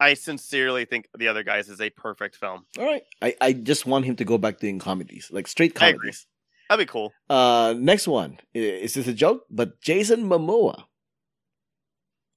I 0.00 0.14
sincerely 0.14 0.84
think 0.84 1.06
the 1.16 1.28
other 1.28 1.44
guys 1.44 1.68
is 1.68 1.80
a 1.80 1.88
perfect 1.90 2.34
film. 2.34 2.64
all 2.76 2.84
right 2.84 3.04
I, 3.20 3.36
I 3.40 3.52
just 3.52 3.86
want 3.86 4.04
him 4.04 4.16
to 4.16 4.24
go 4.24 4.36
back 4.36 4.58
doing 4.58 4.80
comedies 4.80 5.28
like 5.30 5.46
straight 5.46 5.76
comedies 5.76 6.26
That'd 6.72 6.86
be 6.86 6.90
cool. 6.90 7.12
Uh, 7.28 7.74
next 7.76 8.08
one. 8.08 8.38
Is 8.54 8.94
this 8.94 9.06
a 9.06 9.12
joke? 9.12 9.44
But 9.50 9.78
Jason 9.82 10.24
Momoa. 10.24 10.84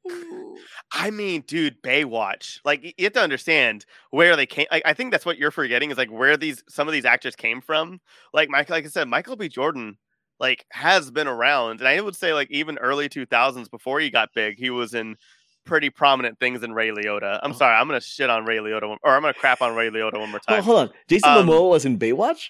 I 0.91 1.09
mean, 1.09 1.45
dude, 1.47 1.81
Baywatch. 1.81 2.59
Like 2.65 2.83
you 2.97 3.05
have 3.05 3.13
to 3.13 3.21
understand 3.21 3.85
where 4.11 4.35
they 4.35 4.45
came. 4.45 4.65
Like, 4.69 4.83
I 4.83 4.93
think 4.93 5.11
that's 5.11 5.25
what 5.25 5.37
you're 5.37 5.51
forgetting 5.51 5.89
is 5.89 5.97
like 5.97 6.11
where 6.11 6.35
these 6.35 6.65
some 6.67 6.85
of 6.85 6.91
these 6.91 7.05
actors 7.05 7.37
came 7.37 7.61
from. 7.61 8.01
Like 8.33 8.49
Mike, 8.49 8.69
like 8.69 8.83
I 8.83 8.89
said, 8.89 9.07
Michael 9.07 9.37
B. 9.37 9.47
Jordan 9.47 9.97
like 10.39 10.65
has 10.71 11.11
been 11.11 11.27
around, 11.27 11.79
and 11.79 11.87
I 11.87 11.99
would 12.01 12.15
say 12.15 12.33
like 12.33 12.49
even 12.51 12.77
early 12.77 13.07
2000s 13.09 13.69
before 13.69 13.99
he 13.99 14.09
got 14.09 14.29
big, 14.35 14.57
he 14.57 14.69
was 14.69 14.93
in 14.93 15.15
pretty 15.65 15.89
prominent 15.89 16.39
things 16.39 16.61
in 16.63 16.73
Ray 16.73 16.89
Liotta. 16.89 17.39
I'm 17.41 17.51
Oh. 17.51 17.55
sorry, 17.55 17.75
I'm 17.75 17.87
gonna 17.87 18.01
shit 18.01 18.29
on 18.29 18.45
Ray 18.45 18.57
Liotta, 18.57 18.87
one- 18.87 18.99
or 19.03 19.15
I'm 19.15 19.21
gonna 19.21 19.33
crap 19.33 19.61
on 19.61 19.75
Ray 19.75 19.89
Liotta 19.89 20.19
one 20.19 20.29
more 20.31 20.39
time. 20.39 20.59
Oh, 20.59 20.61
hold 20.61 20.77
on. 20.79 20.89
Jason 21.07 21.29
Um, 21.29 21.47
Momoa 21.47 21.69
was 21.69 21.85
in 21.85 21.97
Baywatch? 21.97 22.49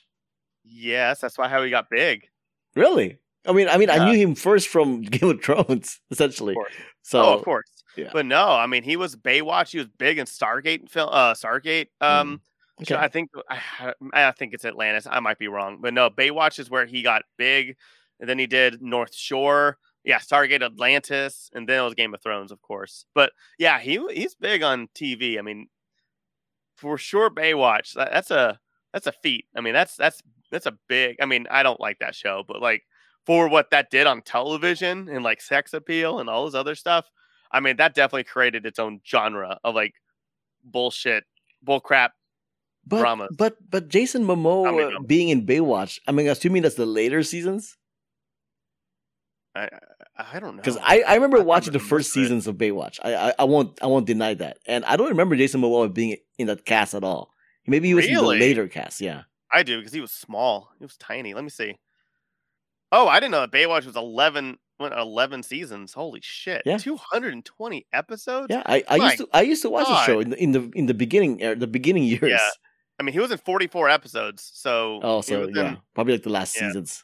yes, 0.64 1.22
that's 1.22 1.38
why 1.38 1.48
how 1.48 1.64
he 1.64 1.70
got 1.70 1.90
big. 1.90 2.28
Really? 2.76 3.18
I 3.48 3.52
mean, 3.54 3.70
I 3.70 3.78
mean, 3.78 3.90
I 3.90 4.04
knew 4.12 4.18
him 4.18 4.36
first 4.36 4.68
from 4.68 5.02
Game 5.04 5.30
of 5.30 5.44
Thrones, 5.44 6.00
essentially. 6.12 6.56
Of. 6.58 6.66
So, 7.04 7.22
oh, 7.24 7.34
of 7.38 7.44
course. 7.44 7.70
yeah. 7.96 8.10
But 8.12 8.26
no, 8.26 8.50
I 8.50 8.66
mean 8.68 8.84
he 8.84 8.98
was 8.98 9.16
Baywatch. 9.16 9.70
He 9.72 9.78
was 9.78 9.88
big 10.00 10.18
in 10.18 10.26
Stargate 10.26 10.90
film. 10.90 11.10
Uh, 11.12 11.34
Stargate. 11.36 11.88
Um. 12.02 12.42
So 12.42 12.55
okay. 12.82 12.96
I 12.96 13.08
think 13.08 13.30
uh, 13.36 13.92
I, 14.14 14.28
I 14.28 14.32
think 14.32 14.54
it's 14.54 14.66
Atlantis. 14.66 15.08
I 15.10 15.20
might 15.20 15.40
be 15.40 15.48
wrong, 15.48 15.80
but 15.82 15.94
no, 15.94 16.10
Baywatch 16.10 16.60
is 16.60 16.70
where 16.70 16.86
he 16.86 17.02
got 17.02 17.24
big, 17.38 17.76
and 18.20 18.30
then 18.30 18.40
he 18.40 18.48
did 18.48 18.82
North 18.82 19.16
Shore. 19.16 19.78
Yeah, 20.04 20.20
Stargate 20.20 20.62
Atlantis, 20.62 21.50
and 21.54 21.68
then 21.68 21.80
it 21.80 21.84
was 21.84 21.96
Game 21.96 22.14
of 22.14 22.22
Thrones, 22.22 22.52
of 22.52 22.62
course. 22.62 23.06
But 23.16 23.32
yeah, 23.58 23.80
he 23.80 24.00
he's 24.14 24.36
big 24.36 24.62
on 24.62 24.88
TV. 24.96 25.40
I 25.40 25.42
mean, 25.42 25.68
for 26.76 26.98
sure, 26.98 27.30
Baywatch. 27.30 27.94
That, 27.94 28.12
that's 28.12 28.32
a 28.32 28.60
that's 28.94 29.08
a 29.08 29.12
feat. 29.12 29.46
I 29.56 29.62
mean, 29.62 29.74
that's 29.74 29.96
that's 29.96 30.22
that's 30.52 30.68
a 30.68 30.78
big. 30.88 31.18
I 31.20 31.26
mean, 31.26 31.48
I 31.50 31.64
don't 31.64 31.80
like 31.80 32.00
that 32.00 32.16
show, 32.16 32.44
but 32.48 32.62
like 32.62 32.84
for 33.26 33.48
what 33.48 33.72
that 33.72 33.90
did 33.90 34.06
on 34.06 34.22
television 34.22 35.10
and 35.10 35.24
like 35.24 35.42
sex 35.42 35.74
appeal 35.74 36.20
and 36.20 36.30
all 36.30 36.46
this 36.46 36.54
other 36.54 36.76
stuff, 36.76 37.10
I 37.52 37.60
mean, 37.60 37.78
that 37.78 37.96
definitely 37.96 38.26
created 38.26 38.66
its 38.66 38.80
own 38.80 39.02
genre 39.06 39.60
of 39.64 39.76
like 39.76 39.96
bullshit, 40.64 41.24
bullcrap 41.66 42.10
but, 42.86 43.00
dramas. 43.00 43.30
but 43.38 43.58
but 43.70 43.88
Jason 43.90 44.26
Momoa 44.26 45.06
being 45.08 45.30
in 45.30 45.46
Baywatch, 45.46 46.00
I 46.08 46.12
mean, 46.12 46.28
assuming 46.28 46.62
that's 46.64 46.76
the 46.76 46.86
later 46.86 47.24
seasons? 47.24 47.78
I 49.56 49.70
I- 50.18 50.40
don't 50.40 50.56
know 50.56 50.62
Because 50.62 50.78
I, 50.82 51.02
I 51.08 51.16
remember 51.16 51.38
I 51.38 51.42
watching 51.42 51.74
the 51.74 51.80
first 51.80 52.10
it. 52.10 52.12
seasons 52.14 52.48
of 52.48 52.56
Baywatch. 52.56 53.00
I, 53.04 53.16
I 53.30 53.34
I 53.40 53.44
won't 53.46 53.82
I 53.82 53.88
won't 53.88 54.06
deny 54.06 54.34
that, 54.36 54.58
and 54.68 54.86
I 54.86 54.96
don't 54.98 55.10
remember 55.10 55.36
Jason 55.36 55.62
Momoa 55.62 55.94
being 55.94 56.18
in 56.38 56.48
that 56.48 56.66
cast 56.66 56.94
at 56.94 57.04
all. 57.04 57.32
Maybe 57.68 57.88
he 57.88 57.94
was 57.94 58.06
in 58.06 58.14
the 58.16 58.22
later 58.22 58.68
cast. 58.68 59.02
Yeah. 59.02 59.24
I 59.52 59.64
do 59.64 59.78
because 59.80 59.94
he 59.94 60.02
was 60.02 60.12
small. 60.12 60.70
He 60.80 60.86
was 60.86 60.98
tiny. 60.98 61.34
Let 61.34 61.44
me 61.44 61.50
see. 61.50 61.78
Oh, 62.92 63.08
I 63.08 63.20
didn't 63.20 63.32
know 63.32 63.42
that 63.42 63.52
Baywatch 63.52 63.86
was 63.86 63.96
11, 63.96 64.58
what, 64.78 64.92
11 64.98 65.44
seasons. 65.44 65.94
Holy 65.94 66.20
shit! 66.22 66.62
Yeah. 66.66 66.78
two 66.78 66.98
hundred 66.98 67.34
and 67.34 67.44
twenty 67.46 67.86
episodes. 67.94 68.48
Yeah, 68.50 68.64
I, 68.66 68.84
I 68.88 68.98
My 68.98 69.06
used 69.06 69.18
to 69.18 69.30
I 69.34 69.42
used 69.42 69.62
to 69.64 69.70
watch 69.70 69.88
the 69.88 70.04
show 70.06 70.20
in 70.20 70.30
the 70.32 70.42
in 70.44 70.52
the 70.52 70.72
in 70.76 70.86
the 70.86 70.94
beginning 70.94 71.44
er, 71.44 71.56
the 71.56 71.68
beginning 71.68 72.04
years. 72.04 72.22
Yeah. 72.24 72.50
I 73.00 73.04
mean, 73.04 73.14
he 73.14 73.20
was 73.20 73.32
in 73.32 73.38
forty 73.38 73.68
four 73.68 73.90
episodes. 73.90 74.50
So 74.54 75.00
Oh, 75.04 75.22
so 75.22 75.48
yeah, 75.54 75.70
in- 75.72 75.78
probably 75.94 76.14
like 76.14 76.24
the 76.24 76.30
last 76.30 76.56
Yeah. 76.56 76.68
seasons. 76.68 77.04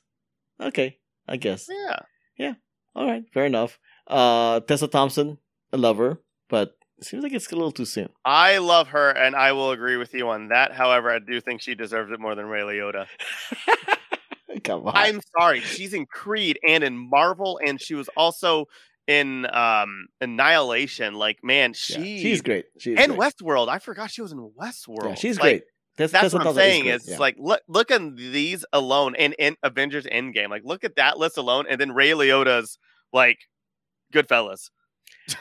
Okay, 0.60 0.98
I 1.28 1.38
guess. 1.38 1.68
yeah. 1.70 2.00
Yeah. 2.38 2.54
All 2.96 3.06
right, 3.06 3.24
fair 3.34 3.46
enough. 3.46 3.80
Uh, 4.08 4.60
Tessa 4.62 4.88
Thompson, 4.88 5.38
I 5.74 5.78
love 5.78 5.98
her, 5.98 6.20
but 6.50 6.76
it 6.98 7.06
seems 7.06 7.24
like 7.24 7.34
it's 7.34 7.52
a 7.52 7.56
little 7.56 7.72
too 7.72 7.86
soon. 7.86 8.10
I 8.26 8.58
love 8.60 8.90
her, 8.90 9.10
and 9.12 9.36
I 9.36 9.52
will 9.54 9.72
agree 9.72 9.98
with 9.98 10.14
you 10.14 10.30
on 10.30 10.50
that. 10.50 10.72
However, 10.74 11.10
I 11.10 11.20
do 11.20 11.40
think 11.42 11.62
she 11.62 11.74
deserves 11.76 12.12
it 12.12 12.20
more 12.20 12.36
than 12.36 12.46
Ray 12.48 12.62
Liotta. 12.62 13.08
Come 14.64 14.86
on. 14.88 14.94
I'm 14.96 15.22
sorry, 15.38 15.62
she's 15.62 15.94
in 15.94 16.06
Creed 16.06 16.60
and 16.68 16.84
in 16.84 16.98
Marvel, 16.98 17.60
and 17.66 17.80
she 17.82 17.96
was 17.96 18.10
also 18.18 18.66
in 19.08 19.48
um 19.54 20.08
Annihilation. 20.20 21.14
Like, 21.16 21.40
man, 21.44 21.70
Yeah, 21.72 21.74
she 22.04 22.22
she's 22.22 22.42
great. 22.42 22.66
She's 22.78 22.98
and 23.00 23.16
great. 23.16 23.34
Westworld. 23.34 23.70
I 23.70 23.80
forgot 23.80 24.12
she 24.12 24.22
was 24.22 24.32
in 24.34 24.52
Westworld. 24.60 25.06
Yeah, 25.10 25.14
she's 25.16 25.38
Like, 25.38 25.44
great. 25.44 25.64
That's 26.08 26.34
what 26.34 26.46
I'm 26.46 26.56
saying. 26.56 26.86
Is 26.86 27.08
yeah. 27.08 27.18
like 27.18 27.36
look 27.38 27.62
look 27.68 27.92
at 27.92 28.16
these 28.16 28.66
alone 28.74 29.16
and 29.16 29.36
in 29.38 29.56
Avengers 29.64 30.06
Endgame. 30.06 30.50
Like 30.50 30.64
look 30.66 30.84
at 30.84 30.96
that 30.96 31.18
list 31.18 31.38
alone, 31.38 31.66
and 31.70 31.80
then 31.80 31.92
Ray 31.92 32.12
Liotta's 32.12 32.78
like 33.14 33.40
Goodfellas. 34.14 34.70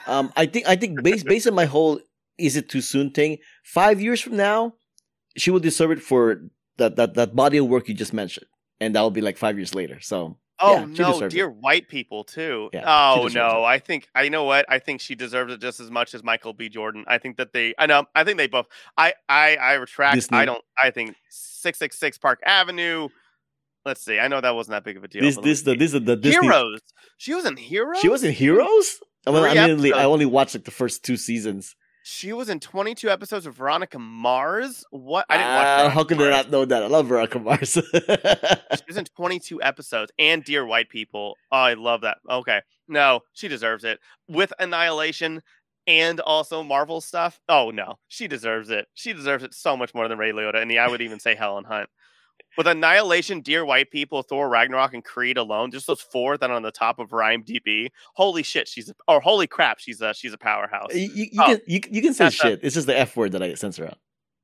um, 0.07 0.31
I 0.35 0.45
think 0.45 0.67
I 0.67 0.75
think 0.75 1.01
based 1.01 1.25
based 1.25 1.47
on 1.47 1.55
my 1.55 1.65
whole 1.65 1.99
is 2.37 2.55
it 2.55 2.69
too 2.69 2.81
soon 2.81 3.11
thing. 3.11 3.37
Five 3.63 4.01
years 4.01 4.21
from 4.21 4.37
now, 4.37 4.73
she 5.37 5.51
will 5.51 5.59
deserve 5.59 5.91
it 5.91 6.01
for 6.01 6.41
that 6.77 6.95
that 6.95 7.15
that 7.15 7.35
body 7.35 7.57
of 7.57 7.67
work 7.67 7.87
you 7.87 7.93
just 7.93 8.13
mentioned, 8.13 8.47
and 8.79 8.95
that 8.95 9.01
will 9.01 9.11
be 9.11 9.21
like 9.21 9.37
five 9.37 9.57
years 9.57 9.73
later. 9.73 9.99
So 10.01 10.37
Oh 10.61 10.75
Yeah, 10.75 10.85
no, 10.85 10.93
deserves 10.93 11.21
it. 11.21 11.29
dear 11.29 11.49
white 11.49 11.87
people 11.87 12.23
too. 12.23 12.69
Yeah, 12.73 12.83
oh 12.85 13.29
no, 13.33 13.63
I 13.63 13.79
think 13.79 14.07
I 14.13 14.29
know 14.29 14.43
what 14.43 14.65
I 14.69 14.79
think 14.79 15.01
she 15.01 15.15
deserves 15.15 15.53
it 15.53 15.61
just 15.61 15.79
as 15.79 15.89
much 15.89 16.13
as 16.13 16.23
Michael 16.23 16.53
B. 16.53 16.69
Jordan. 16.69 17.03
I 17.07 17.17
think 17.17 17.37
that 17.37 17.53
they. 17.53 17.73
I 17.77 17.85
know. 17.85 18.05
I 18.15 18.23
think 18.23 18.37
they 18.37 18.47
both. 18.47 18.67
I 18.97 19.13
I 19.27 19.55
I 19.55 19.73
retract. 19.73 20.15
Disney. 20.15 20.37
I 20.37 20.45
don't. 20.45 20.63
I 20.81 20.91
think 20.91 21.15
six 21.29 21.79
six 21.79 21.97
six 21.97 22.17
Park 22.17 22.39
Avenue. 22.45 23.09
Let's 23.85 24.03
see. 24.03 24.19
I 24.19 24.27
know 24.27 24.39
that 24.41 24.53
wasn't 24.53 24.73
that 24.73 24.83
big 24.83 24.97
of 24.97 25.03
a 25.03 25.07
deal. 25.07 25.21
this 25.21 25.37
this 25.37 25.61
the 25.63 25.75
this 25.75 25.93
is 25.93 26.03
the. 26.03 26.15
Disney. 26.15 26.45
Heroes. 26.45 26.81
She 27.17 27.33
was 27.33 27.45
in 27.45 27.57
Heroes. 27.57 27.99
She 27.99 28.09
was 28.09 28.23
in 28.23 28.31
Heroes. 28.31 28.99
I 29.25 29.31
mean, 29.31 29.43
I, 29.43 29.73
mean, 29.75 29.93
I 29.93 30.05
only 30.05 30.25
watched 30.25 30.55
like 30.55 30.65
the 30.65 30.71
first 30.71 31.03
two 31.03 31.17
seasons. 31.17 31.75
She 32.03 32.33
was 32.33 32.49
in 32.49 32.59
22 32.59 33.09
episodes 33.09 33.45
of 33.45 33.55
Veronica 33.55 33.99
Mars. 33.99 34.83
What? 34.89 35.25
I 35.29 35.37
didn't 35.37 35.53
watch. 35.53 35.65
Ah, 35.65 35.77
Veronica 35.77 35.93
how 35.95 36.03
could 36.03 36.21
I 36.21 36.29
not 36.29 36.51
know 36.51 36.65
that? 36.65 36.83
I 36.83 36.87
love 36.87 37.07
Veronica 37.07 37.39
Mars. 37.39 37.77
She 38.71 38.83
was 38.87 38.97
in 38.97 39.05
22 39.05 39.61
episodes 39.61 40.11
and 40.17 40.43
Dear 40.43 40.65
White 40.65 40.89
People. 40.89 41.37
Oh, 41.51 41.57
I 41.57 41.73
love 41.73 42.01
that. 42.01 42.17
Okay. 42.29 42.61
No, 42.87 43.21
she 43.33 43.47
deserves 43.47 43.83
it. 43.83 43.99
With 44.27 44.51
Annihilation 44.59 45.41
and 45.87 46.19
also 46.21 46.63
Marvel 46.63 47.01
stuff. 47.01 47.39
Oh, 47.49 47.69
no. 47.71 47.95
She 48.07 48.27
deserves 48.27 48.69
it. 48.69 48.87
She 48.93 49.13
deserves 49.13 49.43
it 49.43 49.53
so 49.53 49.75
much 49.77 49.93
more 49.93 50.07
than 50.07 50.17
Ray 50.17 50.31
Liotta. 50.31 50.61
And 50.61 50.71
I 50.71 50.87
would 50.87 51.01
even 51.01 51.19
say 51.19 51.35
Helen 51.35 51.65
Hunt. 51.65 51.89
With 52.57 52.67
Annihilation, 52.67 53.41
Dear 53.41 53.63
White 53.65 53.91
People, 53.91 54.21
Thor, 54.23 54.49
Ragnarok, 54.49 54.93
and 54.93 55.03
Creed 55.03 55.37
alone, 55.37 55.71
just 55.71 55.87
those 55.87 56.01
four 56.01 56.37
that 56.37 56.49
are 56.49 56.53
on 56.55 56.63
the 56.63 56.71
top 56.71 56.99
of 56.99 57.09
IMDb. 57.09 57.89
Holy 58.15 58.43
shit, 58.43 58.67
she's 58.67 58.89
a, 58.89 58.93
or 59.07 59.21
holy 59.21 59.47
crap, 59.47 59.79
she's 59.79 60.01
a 60.01 60.13
she's 60.13 60.33
a 60.33 60.37
powerhouse. 60.37 60.93
you, 60.93 61.09
you, 61.13 61.29
Oh, 61.39 61.45
can 61.45 61.61
you, 61.65 61.79
you 61.89 62.01
can 62.01 62.13
say 62.13 62.25
that's 62.25 62.35
a- 62.35 62.37
shit. 62.39 62.59
It's 62.63 62.75
just 62.75 62.87
the 62.87 62.97
F 62.97 63.15
word 63.15 63.31
that 63.33 63.41
I 63.41 63.53
censor 63.53 63.85
out. 63.85 63.97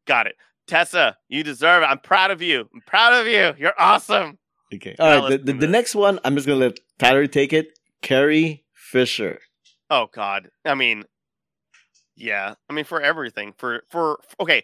Got 0.05 0.27
it. 0.27 0.35
Tessa, 0.67 1.17
you 1.29 1.43
deserve 1.43 1.83
it. 1.83 1.87
I'm 1.87 1.99
proud 1.99 2.31
of 2.31 2.41
you. 2.41 2.69
I'm 2.73 2.81
proud 2.81 3.13
of 3.13 3.27
you. 3.27 3.53
You're 3.57 3.73
awesome. 3.77 4.37
Okay. 4.73 4.95
Now 4.99 5.05
All 5.05 5.21
right. 5.29 5.45
The, 5.45 5.51
the, 5.53 5.59
the 5.59 5.67
next 5.67 5.95
one, 5.95 6.19
I'm 6.25 6.35
just 6.35 6.47
gonna 6.47 6.59
let 6.59 6.79
Tyler 6.99 7.27
take 7.27 7.51
it. 7.53 7.77
Carrie 8.01 8.63
Fisher. 8.73 9.39
Oh 9.89 10.07
God. 10.13 10.49
I 10.65 10.75
mean, 10.75 11.03
yeah. 12.15 12.55
I 12.69 12.73
mean, 12.73 12.85
for 12.85 13.01
everything. 13.01 13.53
For 13.57 13.83
for 13.89 14.19
okay. 14.39 14.63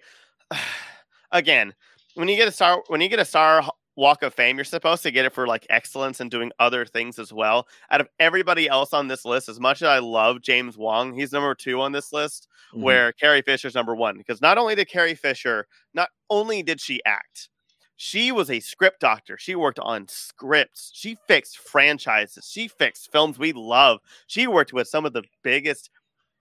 Again, 1.31 1.73
when 2.15 2.27
you 2.27 2.35
get 2.35 2.47
a 2.47 2.51
star, 2.51 2.83
when 2.87 3.01
you 3.01 3.09
get 3.09 3.19
a 3.19 3.25
star 3.25 3.63
Walk 3.95 4.23
of 4.23 4.33
Fame, 4.33 4.57
you're 4.57 4.65
supposed 4.65 5.03
to 5.03 5.11
get 5.11 5.25
it 5.25 5.33
for 5.33 5.45
like 5.45 5.67
excellence 5.69 6.19
and 6.19 6.31
doing 6.31 6.51
other 6.59 6.85
things 6.85 7.19
as 7.19 7.31
well. 7.31 7.67
Out 7.91 8.01
of 8.01 8.07
everybody 8.19 8.67
else 8.67 8.91
on 8.93 9.07
this 9.07 9.23
list, 9.23 9.49
as 9.49 9.59
much 9.59 9.81
as 9.83 9.87
I 9.87 9.99
love 9.99 10.41
James 10.41 10.75
Hong, 10.75 11.13
he's 11.13 11.31
number 11.31 11.53
two 11.53 11.79
on 11.79 11.91
this 11.91 12.11
list, 12.11 12.47
Mhm. 12.73 12.81
where 12.81 13.11
Carrie 13.11 13.43
Fisher's 13.43 13.75
number 13.75 13.95
one. 13.95 14.17
Because 14.17 14.41
not 14.41 14.57
only 14.57 14.73
did 14.73 14.89
Carrie 14.89 15.13
Fisher, 15.15 15.67
not 15.93 16.09
only 16.29 16.63
did 16.63 16.81
she 16.81 17.03
act, 17.05 17.49
she 17.95 18.31
was 18.31 18.49
a 18.49 18.59
script 18.59 18.99
doctor. 18.99 19.37
She 19.37 19.53
worked 19.53 19.77
on 19.79 20.07
scripts. 20.07 20.89
She 20.95 21.15
fixed 21.27 21.59
franchises. 21.59 22.49
She 22.51 22.67
fixed 22.67 23.11
films 23.11 23.37
we 23.37 23.53
love. 23.53 23.99
She 24.25 24.47
worked 24.47 24.73
with 24.73 24.87
some 24.87 25.05
of 25.05 25.13
the 25.13 25.23
biggest 25.43 25.91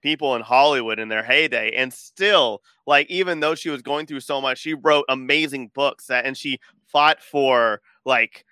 people 0.03 0.35
in 0.37 0.43
Hollywood 0.43 0.99
in 0.99 1.09
their 1.09 1.23
heyday. 1.23 1.73
And 1.77 1.93
still, 1.93 2.63
like, 2.87 3.11
even 3.11 3.41
though 3.41 3.55
she 3.55 3.71
was 3.71 3.83
going 3.83 4.07
through 4.07 4.21
so 4.21 4.41
much, 4.41 4.59
she 4.59 4.75
wrote 4.75 5.05
amazing 5.09 5.71
books 5.75 6.07
that, 6.07 6.27
and 6.27 6.37
she 6.37 6.59
fought 6.87 7.23
for 7.23 7.81
like 8.05 8.45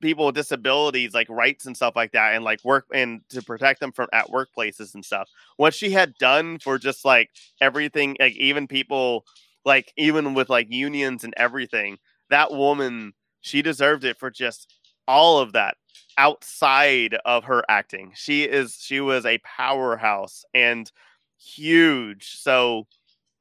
people 0.00 0.26
with 0.26 0.34
disabilities, 0.34 1.14
like 1.14 1.28
rights 1.28 1.66
and 1.66 1.76
stuff 1.76 1.94
like 1.96 2.12
that, 2.12 2.34
and 2.34 2.44
like 2.44 2.64
work 2.64 2.86
and 2.92 3.20
to 3.30 3.42
protect 3.42 3.80
them 3.80 3.92
from 3.92 4.08
at 4.12 4.28
workplaces 4.28 4.94
and 4.94 5.04
stuff. 5.04 5.28
What 5.56 5.74
she 5.74 5.90
had 5.90 6.14
done 6.18 6.58
for 6.58 6.78
just 6.78 7.04
like 7.04 7.30
everything, 7.60 8.16
like 8.18 8.36
even 8.36 8.66
people, 8.66 9.24
like 9.64 9.92
even 9.96 10.34
with 10.34 10.50
like 10.50 10.70
unions 10.70 11.24
and 11.24 11.34
everything, 11.36 11.98
that 12.30 12.52
woman, 12.52 13.12
she 13.40 13.62
deserved 13.62 14.04
it 14.04 14.18
for 14.18 14.30
just 14.30 14.74
all 15.10 15.40
of 15.40 15.52
that 15.54 15.76
outside 16.18 17.16
of 17.26 17.44
her 17.44 17.64
acting. 17.68 18.12
She 18.14 18.44
is 18.44 18.76
she 18.80 19.00
was 19.00 19.26
a 19.26 19.38
powerhouse 19.40 20.44
and 20.54 20.90
huge. 21.38 22.36
So 22.38 22.86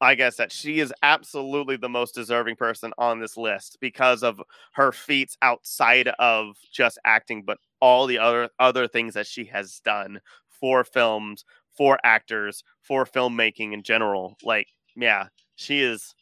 I 0.02 0.16
guess 0.16 0.38
that 0.38 0.52
she 0.52 0.80
is 0.80 0.94
absolutely 1.04 1.76
the 1.78 1.90
most 1.90 2.16
deserving 2.16 2.56
person 2.56 2.94
on 2.98 3.20
this 3.20 3.36
list 3.38 3.78
because 3.82 4.24
of 4.24 4.42
her 4.74 4.92
feats 4.94 5.38
outside 5.42 6.08
of 6.20 6.58
just 6.72 6.98
acting, 7.06 7.44
but 7.44 7.58
all 7.82 8.08
the 8.08 8.20
other 8.20 8.50
other 8.60 8.88
things 8.88 9.14
that 9.16 9.28
she 9.28 9.46
has 9.46 9.82
done 9.84 10.22
for 10.50 10.84
films, 10.86 11.44
for 11.78 12.00
actors, 12.04 12.64
for 12.82 13.06
filmmaking 13.06 13.74
in 13.74 13.84
general. 13.84 14.38
Like, 14.44 14.68
yeah, 14.96 15.28
she 15.56 15.82
is. 15.82 16.16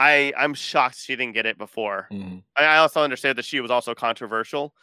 I 0.00 0.32
I'm 0.36 0.54
shocked 0.54 0.96
she 0.98 1.14
didn't 1.14 1.34
get 1.34 1.46
it 1.46 1.58
before. 1.58 2.08
Mhm. 2.10 2.42
I 2.56 2.78
also 2.78 3.02
understand 3.02 3.38
that 3.38 3.44
she 3.44 3.60
was 3.60 3.70
also 3.70 3.94
controversial, 3.94 4.74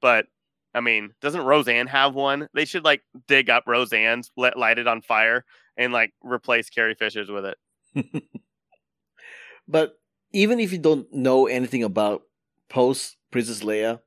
but 0.00 0.26
I 0.74 0.80
mean, 0.80 1.14
doesn't 1.22 1.40
Roseanne 1.42 1.86
have 1.88 2.14
one? 2.14 2.48
They 2.54 2.66
should 2.66 2.84
like 2.84 3.02
dig 3.26 3.48
up 3.50 3.64
Roseanne's, 3.66 4.30
let 4.36 4.58
light 4.58 4.78
it 4.78 4.86
on 4.86 5.00
fire, 5.02 5.44
and 5.78 5.92
like 5.92 6.12
replace 6.22 6.68
Carrie 6.70 6.94
Fisher's 6.94 7.30
with 7.30 7.46
it. 7.46 7.58
But 9.68 9.98
even 10.32 10.60
if 10.60 10.72
you 10.72 10.78
don't 10.78 11.12
know 11.12 11.46
anything 11.46 11.82
about 11.82 12.22
post 12.68 13.16
Princess 13.30 13.62
Leia, 13.62 14.00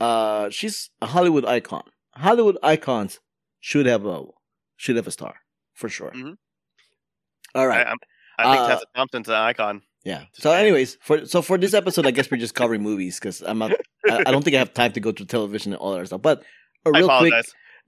uh, 0.00 0.50
she's 0.50 0.90
a 1.02 1.06
Hollywood 1.06 1.44
icon. 1.44 1.82
Hollywood 2.14 2.56
icons 2.62 3.20
should 3.60 3.86
have 3.86 4.06
a 4.06 4.24
should 4.76 4.96
have 4.96 5.06
a 5.06 5.10
star 5.10 5.34
for 5.74 5.88
sure. 5.88 6.10
Mhm. 6.12 6.36
All 7.54 7.66
right. 7.66 7.86
I, 7.86 7.94
I 8.38 8.44
think 8.54 8.62
Uh, 8.64 8.68
Tessa 8.68 8.86
Thompson's 8.94 9.28
an 9.28 9.34
icon. 9.34 9.82
Yeah. 10.04 10.24
So, 10.32 10.52
anyways, 10.52 10.98
for 11.00 11.26
so 11.26 11.40
for 11.42 11.56
this 11.58 11.74
episode, 11.74 12.06
I 12.06 12.10
guess 12.10 12.30
we're 12.30 12.36
just 12.36 12.54
covering 12.54 12.82
movies 12.82 13.18
because 13.18 13.42
I'm 13.42 13.58
not. 13.58 13.72
I, 14.08 14.24
I 14.26 14.30
don't 14.30 14.44
think 14.44 14.54
I 14.54 14.58
have 14.58 14.74
time 14.74 14.92
to 14.92 15.00
go 15.00 15.12
to 15.12 15.24
television 15.24 15.72
and 15.72 15.80
all 15.80 15.94
that 15.96 16.06
stuff. 16.06 16.22
But 16.22 16.42
a 16.84 16.90
I 16.94 16.98
real 16.98 17.18
quick, 17.18 17.32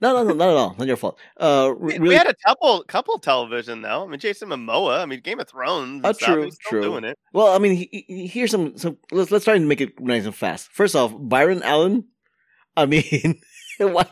no, 0.01 0.13
no, 0.13 0.25
no, 0.25 0.35
not 0.35 0.49
at 0.51 0.57
all. 0.57 0.75
Not 0.79 0.87
your 0.87 0.97
fault. 0.97 1.19
Uh, 1.39 1.73
We, 1.79 1.93
re- 1.93 1.99
we 1.99 2.05
really, 2.05 2.17
had 2.17 2.27
a 2.27 2.35
couple 2.47 2.85
couple 2.85 3.19
television 3.19 3.83
though. 3.83 4.05
I 4.05 4.07
mean, 4.07 4.21
Jason 4.21 4.49
Momoa. 4.51 5.01
I 5.01 5.07
mean, 5.07 5.21
Game 5.21 5.41
of 5.41 5.49
Thrones. 5.49 6.03
Oh, 6.05 6.13
stuff. 6.13 6.29
true, 6.29 6.51
true. 6.69 6.83
Doing 6.83 7.05
it. 7.05 7.19
well, 7.33 7.55
I 7.55 7.59
mean, 7.59 7.77
he, 7.77 8.05
he, 8.07 8.27
here's 8.27 8.51
some 8.51 8.77
some. 8.77 8.99
Let's 9.11 9.31
let's 9.31 9.45
try 9.45 9.55
and 9.55 9.69
make 9.69 9.81
it 9.81 9.99
nice 10.01 10.27
and 10.27 10.35
fast. 10.35 10.71
First 10.73 10.95
off, 10.95 11.15
Byron 11.19 11.63
Allen. 11.63 12.05
I 12.77 12.85
mean, 12.85 13.41
why? 13.79 14.07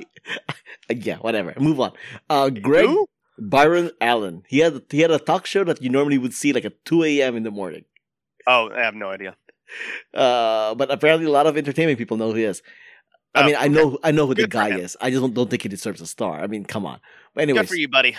yeah, 0.90 1.16
whatever. 1.16 1.52
Move 1.58 1.80
on. 1.80 1.92
Uh, 2.30 2.48
Greg 2.48 2.86
Who? 2.86 3.06
Byron 3.38 3.90
Allen. 4.00 4.42
He 4.48 4.60
had 4.60 4.80
he 4.88 5.00
had 5.00 5.10
a 5.10 5.18
talk 5.18 5.44
show 5.44 5.64
that 5.64 5.82
you 5.82 5.90
normally 5.90 6.16
would 6.16 6.32
see 6.32 6.54
like 6.54 6.64
at 6.64 6.82
two 6.86 7.04
a.m. 7.04 7.36
in 7.36 7.42
the 7.42 7.50
morning. 7.50 7.84
Oh, 8.46 8.70
I 8.70 8.80
have 8.80 8.94
no 8.94 9.08
idea. 9.10 9.36
Uh, 10.12 10.74
but 10.74 10.90
apparently 10.90 11.26
a 11.26 11.30
lot 11.30 11.46
of 11.46 11.56
entertainment 11.56 11.98
people 11.98 12.16
know 12.16 12.30
who 12.30 12.36
he 12.36 12.44
is. 12.44 12.62
I 13.34 13.42
Oh, 13.42 13.46
mean, 13.46 13.56
I 13.58 13.66
know 13.68 13.98
I 14.04 14.10
know 14.12 14.26
who 14.26 14.34
the 14.34 14.42
Good 14.42 14.50
guy 14.50 14.78
is. 14.78 14.96
I 15.00 15.10
just 15.10 15.20
don't, 15.20 15.34
don't 15.34 15.50
think 15.50 15.62
he 15.62 15.68
deserves 15.68 16.00
a 16.00 16.06
star. 16.06 16.40
I 16.40 16.46
mean, 16.46 16.64
come 16.64 16.86
on. 16.86 17.00
But 17.34 17.48
Good 17.48 17.68
for 17.68 17.74
you, 17.74 17.88
buddy. 17.88 18.16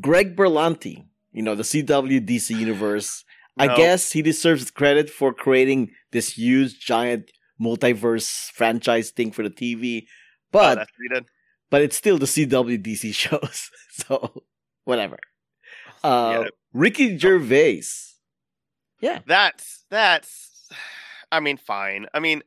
Greg 0.00 0.36
Berlanti, 0.36 1.04
you 1.32 1.42
know, 1.42 1.54
the 1.54 1.62
CW 1.64 2.24
DC 2.26 2.56
universe. 2.56 3.24
I 3.56 3.74
guess 3.76 4.12
he 4.12 4.20
deserves 4.22 4.70
credit 4.70 5.08
for 5.10 5.32
creating 5.32 5.90
this 6.12 6.34
huge 6.36 6.78
giant 6.80 7.30
multiverse 7.60 8.50
franchise 8.50 9.10
thing 9.10 9.30
for 9.32 9.42
the 9.42 9.50
TV. 9.50 10.02
Oh, 10.06 10.08
But 10.52 10.74
that's 10.76 10.90
what 10.96 11.02
he 11.08 11.14
did. 11.14 11.24
but 11.70 11.82
it's 11.82 11.96
still 11.96 12.18
the 12.18 12.26
CW 12.26 12.82
DC 12.82 13.14
shows. 13.22 13.70
So 13.90 14.42
whatever. 14.84 15.18
Uh 16.02 16.42
Yeah. 16.44 16.48
Ricky 16.72 17.16
Gervais. 17.18 17.82
Yeah. 19.00 19.20
That's 19.26 19.84
that's. 19.90 20.68
I 21.32 21.40
mean, 21.40 21.56
fine. 21.56 22.06
I 22.14 22.20
mean, 22.20 22.42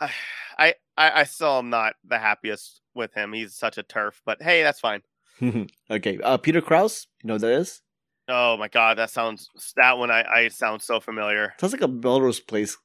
I 0.00 0.10
I 0.58 0.74
I 0.96 1.24
still 1.24 1.58
am 1.58 1.70
not 1.70 1.94
the 2.06 2.18
happiest 2.18 2.80
with 2.94 3.12
him. 3.14 3.32
He's 3.32 3.54
such 3.54 3.76
a 3.78 3.82
TERF. 3.82 4.12
But 4.24 4.42
hey, 4.42 4.62
that's 4.62 4.80
fine. 4.80 5.02
okay. 5.90 6.18
Uh 6.22 6.36
Peter 6.36 6.60
Krause, 6.60 7.06
you 7.22 7.28
know 7.28 7.34
who 7.34 7.38
that 7.40 7.52
is? 7.52 7.82
Oh 8.28 8.56
my 8.56 8.68
god, 8.68 8.98
that 8.98 9.10
sounds 9.10 9.48
that 9.76 9.98
one. 9.98 10.10
I 10.10 10.22
I 10.22 10.48
sound 10.48 10.82
so 10.82 11.00
familiar. 11.00 11.54
Sounds 11.60 11.72
like 11.72 11.82
a 11.82 11.88
Melrose 11.88 12.40
Place 12.40 12.76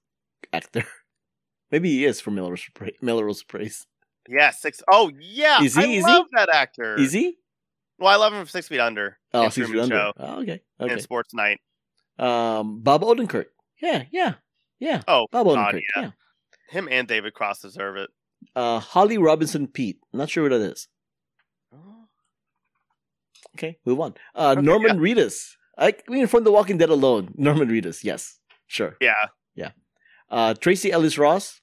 actor. 0.52 0.84
Maybe 1.72 1.90
he 1.90 2.06
is 2.06 2.22
from 2.22 2.36
Melrose, 2.36 2.64
Pra- 2.74 2.92
Melrose 3.02 3.44
Place. 3.44 3.86
Yeah, 4.28 4.50
six 4.52 4.82
oh 4.92 5.12
yeah. 5.20 5.62
Is 5.62 5.76
he- 5.76 5.82
I 5.82 5.86
is 5.86 6.06
he? 6.06 6.12
love 6.12 6.26
that 6.34 6.50
actor. 6.50 6.96
Is 7.00 7.12
he? 7.12 7.38
Well, 8.00 8.10
I 8.12 8.16
love 8.18 8.34
him 8.34 8.40
from 8.40 8.48
Six 8.50 8.68
Feet 8.68 8.80
Under. 8.82 9.18
Oh, 9.34 9.48
Six 9.50 9.70
Feet 9.70 9.80
Under. 9.80 9.96
Show 9.96 10.14
Oh, 10.18 10.42
okay. 10.42 10.60
and 10.80 11.02
Sports 11.02 11.34
Night. 11.34 11.60
Um, 12.18 12.82
Bob 12.82 13.02
Odenkirk. 13.02 13.46
Yeah, 13.82 14.04
yeah, 14.12 14.36
yeah. 14.80 15.02
Oh, 15.08 15.28
Bob 15.32 15.48
God, 15.48 15.74
Odenkirk. 15.76 15.82
yeah. 15.96 16.02
yeah. 16.04 16.12
Him 16.70 16.88
and 16.92 17.08
David 17.08 17.34
Cross 17.34 17.60
deserve 17.62 17.98
it. 17.98 18.10
Uh, 18.56 18.80
Holly 18.80 19.18
Robinson 19.18 19.68
Peete. 19.68 20.00
Not 20.14 20.30
sure 20.30 20.44
what 20.44 20.50
that 20.58 20.62
is. 20.72 20.88
Okay, 23.58 23.78
move 23.86 24.00
on. 24.02 24.14
Uh, 24.34 24.56
Okay, 24.58 24.62
Norman 24.62 25.00
Reedus. 25.00 25.52
I 25.78 25.94
mean, 26.10 26.28
from 26.28 26.44
The 26.44 26.52
Walking 26.52 26.78
Dead 26.78 26.90
alone, 26.90 27.34
Norman 27.36 27.70
Reedus. 27.70 28.04
Yes, 28.04 28.40
sure. 28.68 28.96
Yeah. 29.00 29.14
Yeah. 29.56 29.72
Uh, 30.30 30.54
Tracee 30.54 30.92
Ellis 30.92 31.18
Ross. 31.18 31.62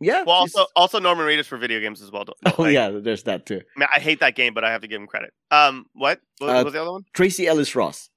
Yeah. 0.00 0.22
Well, 0.24 0.36
also 0.36 0.66
also 0.76 0.98
Norman 1.00 1.26
Reedus 1.26 1.46
for 1.46 1.56
video 1.58 1.80
games 1.80 2.02
as 2.02 2.10
well. 2.10 2.24
don't- 2.24 2.58
Oh 2.58 2.64
yeah, 2.66 2.90
there's 2.90 3.22
that 3.24 3.46
too. 3.46 3.60
I, 3.76 3.78
mean, 3.78 3.88
I 3.94 4.00
hate 4.00 4.20
that 4.20 4.34
game, 4.34 4.52
but 4.54 4.64
I 4.64 4.70
have 4.72 4.80
to 4.82 4.88
give 4.88 5.00
him 5.00 5.06
credit. 5.06 5.32
Um, 5.50 5.86
what? 5.94 6.20
What 6.38 6.50
Uh, 6.56 6.64
was 6.64 6.72
the 6.72 6.80
other 6.82 6.92
one? 6.92 7.04
Tracee 7.14 7.46
Ellis 7.46 7.74
Ross. 7.74 8.10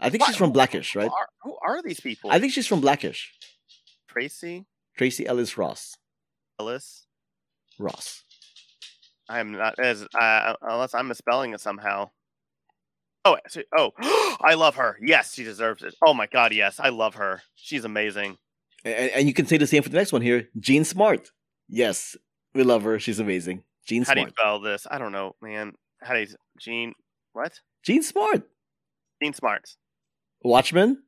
I 0.00 0.10
think 0.10 0.22
What? 0.22 0.28
she's 0.28 0.36
from 0.36 0.52
Blackish, 0.52 0.94
right? 0.94 1.08
Who 1.08 1.14
are, 1.14 1.28
who 1.42 1.58
are 1.66 1.82
these 1.82 2.00
people? 2.00 2.30
I 2.30 2.38
think 2.38 2.52
she's 2.52 2.66
from 2.66 2.80
Blackish. 2.80 3.32
Tracee 4.08 4.66
Tracee 4.96 5.26
Ellis 5.26 5.56
Ross. 5.56 5.96
Ellis. 6.58 7.06
Ross. 7.78 8.24
I 9.28 9.40
am 9.40 9.52
not 9.52 9.78
as 9.78 10.06
uh, 10.18 10.54
unless 10.62 10.94
I'm 10.94 11.08
misspelling 11.08 11.52
it 11.52 11.60
somehow. 11.60 12.10
Oh, 13.24 13.36
actually- 13.36 13.66
oh, 13.76 13.92
I 14.40 14.54
love 14.54 14.76
her. 14.76 14.98
Yes, 15.02 15.34
she 15.34 15.44
deserves 15.44 15.82
it. 15.82 15.94
Oh 16.04 16.14
my 16.14 16.26
god, 16.26 16.52
yes, 16.52 16.80
I 16.80 16.88
love 16.88 17.16
her. 17.16 17.42
She's 17.54 17.84
amazing. 17.84 18.38
And, 18.84 19.10
and 19.10 19.28
you 19.28 19.34
can 19.34 19.46
say 19.46 19.56
the 19.58 19.66
same 19.66 19.82
for 19.82 19.88
the 19.88 19.96
next 19.96 20.12
one 20.12 20.22
here. 20.22 20.48
Jean 20.58 20.84
Smart. 20.84 21.30
Yes, 21.68 22.16
we 22.54 22.62
love 22.62 22.82
her. 22.84 22.98
She's 22.98 23.18
amazing. 23.18 23.64
Jean 23.86 24.04
How 24.04 24.14
do 24.14 24.20
you 24.20 24.28
spell 24.28 24.60
this? 24.60 24.86
I 24.90 24.98
don't 24.98 25.12
know, 25.12 25.34
man. 25.42 25.72
How 26.02 26.14
do 26.14 26.20
you 26.20 26.26
Jean? 26.58 26.94
What? 27.32 27.60
Jean 27.84 28.02
Smart. 28.02 28.42
Jean 29.22 29.34
Smart. 29.34 29.76
Watchmen. 30.42 31.02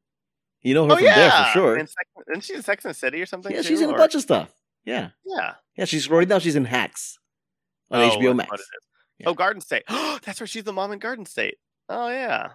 You 0.62 0.74
know 0.74 0.86
her 0.86 0.92
Oh 0.92 0.96
from 0.96 1.04
yeah, 1.04 1.14
there 1.16 1.30
for 1.30 1.50
sure. 1.52 1.76
And 1.76 1.88
Sex, 1.88 2.08
isn't 2.30 2.44
she 2.44 2.54
in 2.54 2.62
Sex 2.62 2.84
and 2.84 2.90
the 2.94 2.98
City 2.98 3.22
or 3.22 3.26
something? 3.26 3.50
Yeah, 3.52 3.62
too, 3.62 3.68
she's 3.68 3.80
in 3.80 3.90
a 3.90 3.96
bunch 3.96 4.14
of 4.14 4.20
stuff. 4.22 4.52
Yeah, 4.84 5.10
Yeah. 5.24 5.54
yeah. 5.76 5.84
She's 5.86 6.08
right 6.10 6.28
now. 6.28 6.38
She's 6.38 6.56
in 6.56 6.64
Hacks 6.66 7.18
on 7.90 8.00
Oh, 8.00 8.10
HBO 8.18 8.34
Max. 8.36 8.50
what 8.50 8.60
it 8.60 8.64
is. 8.64 8.86
Yeah. 9.18 9.28
Oh, 9.28 9.34
Garden 9.34 9.60
State. 9.62 9.84
Oh, 9.88 10.18
that's 10.24 10.40
where 10.40 10.46
she's 10.46 10.64
the 10.64 10.72
mom 10.72 10.92
in 10.92 10.98
Garden 10.98 11.24
State. 11.26 11.58
Oh 11.88 12.08
yeah. 12.08 12.50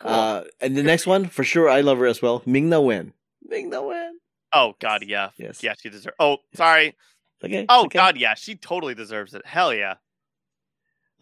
Cool. 0.00 0.10
Uh, 0.10 0.44
and 0.60 0.76
the 0.76 0.82
next 0.82 1.06
one 1.06 1.26
for 1.26 1.44
sure, 1.44 1.68
I 1.68 1.80
love 1.80 1.98
her 1.98 2.06
as 2.06 2.20
well. 2.20 2.42
Ming 2.46 2.68
Na 2.68 2.80
Wen. 2.80 3.12
Ming 3.42 3.70
Na 3.70 3.80
Wen. 3.82 4.18
oh 4.52 4.74
God, 4.80 5.04
yeah. 5.06 5.30
Yes. 5.36 5.62
Yeah, 5.62 5.74
she 5.80 5.88
deserves. 5.88 6.16
Oh, 6.18 6.38
sorry. 6.54 6.94
Okay. 7.42 7.64
Oh 7.68 7.84
okay. 7.86 7.98
God, 7.98 8.16
yeah. 8.16 8.34
She 8.34 8.54
totally 8.56 8.94
deserves 8.94 9.34
it. 9.34 9.46
Hell 9.46 9.72
yeah. 9.74 9.94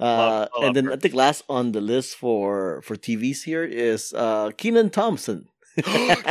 Uh, 0.01 0.47
Love- 0.57 0.65
and 0.65 0.77
then 0.77 0.85
her. 0.87 0.93
I 0.93 0.97
think 0.97 1.15
last 1.15 1.45
on 1.49 1.73
the 1.73 1.81
list 1.81 2.17
for 2.17 2.83
for 2.83 2.97
TVs 2.97 3.43
here 3.45 3.65
is 3.65 4.13
uh 4.15 4.51
Kenan 4.57 4.91
Thompson. 4.91 5.49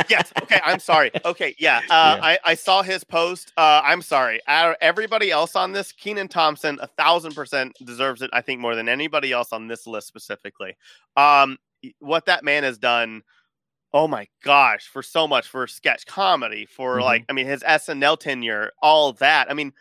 yes. 0.08 0.32
Okay. 0.42 0.60
I'm 0.64 0.78
sorry. 0.78 1.10
Okay. 1.24 1.54
Yeah. 1.58 1.78
Uh, 1.90 2.14
Yeah. 2.16 2.20
I, 2.22 2.38
I 2.44 2.54
saw 2.54 2.82
his 2.82 3.02
post. 3.02 3.52
Uh, 3.56 3.80
I'm 3.84 4.00
sorry. 4.02 4.40
Everybody 4.46 5.30
else 5.32 5.56
on 5.56 5.72
this, 5.72 5.90
Kenan 5.90 6.28
Thompson, 6.28 6.78
a 6.80 6.86
thousand 6.86 7.34
percent 7.34 7.76
deserves 7.84 8.22
it. 8.22 8.30
I 8.32 8.40
think 8.40 8.60
more 8.60 8.76
than 8.76 8.88
anybody 8.88 9.32
else 9.32 9.52
on 9.52 9.66
this 9.66 9.86
list 9.86 10.06
specifically. 10.06 10.76
Um, 11.16 11.58
what 11.98 12.26
that 12.26 12.44
man 12.44 12.62
has 12.62 12.78
done 12.78 13.22
oh 13.94 14.08
my 14.08 14.26
gosh, 14.42 14.86
for 14.86 15.02
so 15.02 15.28
much 15.28 15.46
for 15.46 15.66
sketch 15.66 16.06
comedy, 16.06 16.64
for 16.64 16.96
Mhm. 16.98 17.02
like, 17.02 17.24
I 17.28 17.34
mean, 17.34 17.44
his 17.46 17.62
SNL 17.62 18.16
tenure, 18.18 18.70
all 18.80 19.12
that. 19.14 19.50
I 19.50 19.54
mean, 19.54 19.74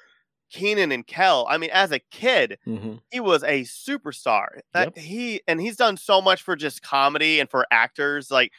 Kenan 0.52 0.92
and 0.92 1.06
Kel. 1.08 1.48
I 1.50 1.58
mean, 1.58 1.70
as 1.72 1.92
a 1.92 2.00
kid, 2.12 2.58
hmm 2.66 2.96
he 3.12 3.20
was 3.20 3.44
a 3.44 3.62
superstar. 3.64 4.60
That 4.74 4.96
Yep. 4.96 4.98
he 4.98 5.42
and 5.48 5.60
he's 5.60 5.76
done 5.78 5.98
so 5.98 6.22
much 6.22 6.42
for 6.44 6.56
just 6.56 6.82
comedy 6.82 7.40
and 7.40 7.50
for 7.50 7.66
actors. 7.72 8.30
Like, 8.32 8.52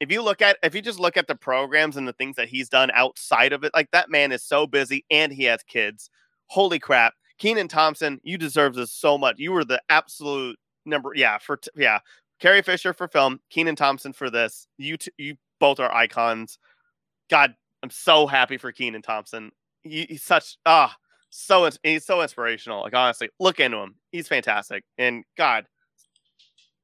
if 0.00 0.10
you 0.12 0.22
look 0.22 0.40
at 0.42 0.56
if 0.62 0.74
you 0.74 0.82
just 0.82 1.00
look 1.00 1.16
at 1.16 1.26
the 1.26 1.34
programs 1.34 1.96
and 1.96 2.06
the 2.08 2.12
things 2.14 2.36
that 2.36 2.48
he's 2.48 2.68
done 2.68 2.90
outside 2.94 3.52
of 3.52 3.64
it, 3.64 3.72
like 3.74 3.90
that 3.90 4.10
man 4.10 4.32
is 4.32 4.42
so 4.44 4.66
busy 4.66 5.04
and 5.10 5.32
he 5.32 5.44
has 5.44 5.62
kids. 5.64 6.10
Holy 6.46 6.78
crap. 6.78 7.14
Kenan 7.38 7.68
Thompson, 7.68 8.20
you 8.22 8.36
deserve 8.38 8.74
this 8.74 8.92
so 8.92 9.16
much. 9.16 9.38
You 9.38 9.52
were 9.52 9.64
the 9.64 9.80
absolute 9.88 10.58
number, 10.84 11.12
yeah, 11.14 11.38
for 11.38 11.56
t- 11.56 11.70
yeah. 11.76 12.00
Carrie 12.38 12.62
Fisher 12.62 12.92
for 12.92 13.08
film, 13.08 13.40
Kenan 13.50 13.76
Thompson 13.76 14.12
for 14.12 14.30
this. 14.30 14.66
You 14.78 14.96
t- 14.96 15.12
you 15.18 15.36
both 15.58 15.80
are 15.80 15.92
icons. 15.94 16.58
God, 17.30 17.54
I'm 17.82 17.90
so 17.90 18.26
happy 18.26 18.56
for 18.56 18.72
Kenan 18.72 19.02
Thompson. 19.02 19.52
He, 19.82 20.06
he's 20.08 20.22
such 20.22 20.56
ah 20.66 20.94
so 21.30 21.68
he's 21.82 22.04
so 22.04 22.20
inspirational. 22.22 22.82
Like 22.82 22.94
honestly, 22.94 23.30
look 23.38 23.60
into 23.60 23.78
him. 23.78 23.94
He's 24.12 24.28
fantastic, 24.28 24.84
and 24.98 25.24
God 25.36 25.66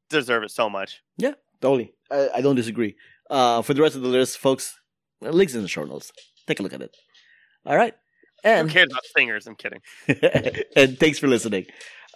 deserve 0.09 0.45
it 0.45 0.51
so 0.51 0.71
much. 0.71 1.03
Yeah, 1.19 1.35
totally. 1.61 1.93
I, 2.11 2.29
I 2.37 2.41
don't 2.41 2.57
disagree. 2.57 2.97
Uh, 3.29 3.63
for 3.63 3.75
the 3.75 3.83
rest 3.83 3.97
of 3.97 4.03
the 4.03 4.09
list, 4.09 4.39
folks, 4.39 4.79
links 5.21 5.55
in 5.55 5.63
the 5.63 5.69
show 5.69 5.85
notes. 5.85 6.13
Take 6.47 6.61
a 6.61 6.63
look 6.63 6.73
at 6.73 6.83
it. 6.83 6.97
All 7.65 7.77
right. 7.77 7.95
Who 8.45 8.49
And 8.51 8.71
cares 8.71 8.87
about 8.91 9.03
singers? 9.17 9.47
I'm 9.49 9.57
kidding. 9.57 9.81
and 10.77 10.99
thanks 10.99 11.19
for 11.19 11.27
listening. 11.27 11.67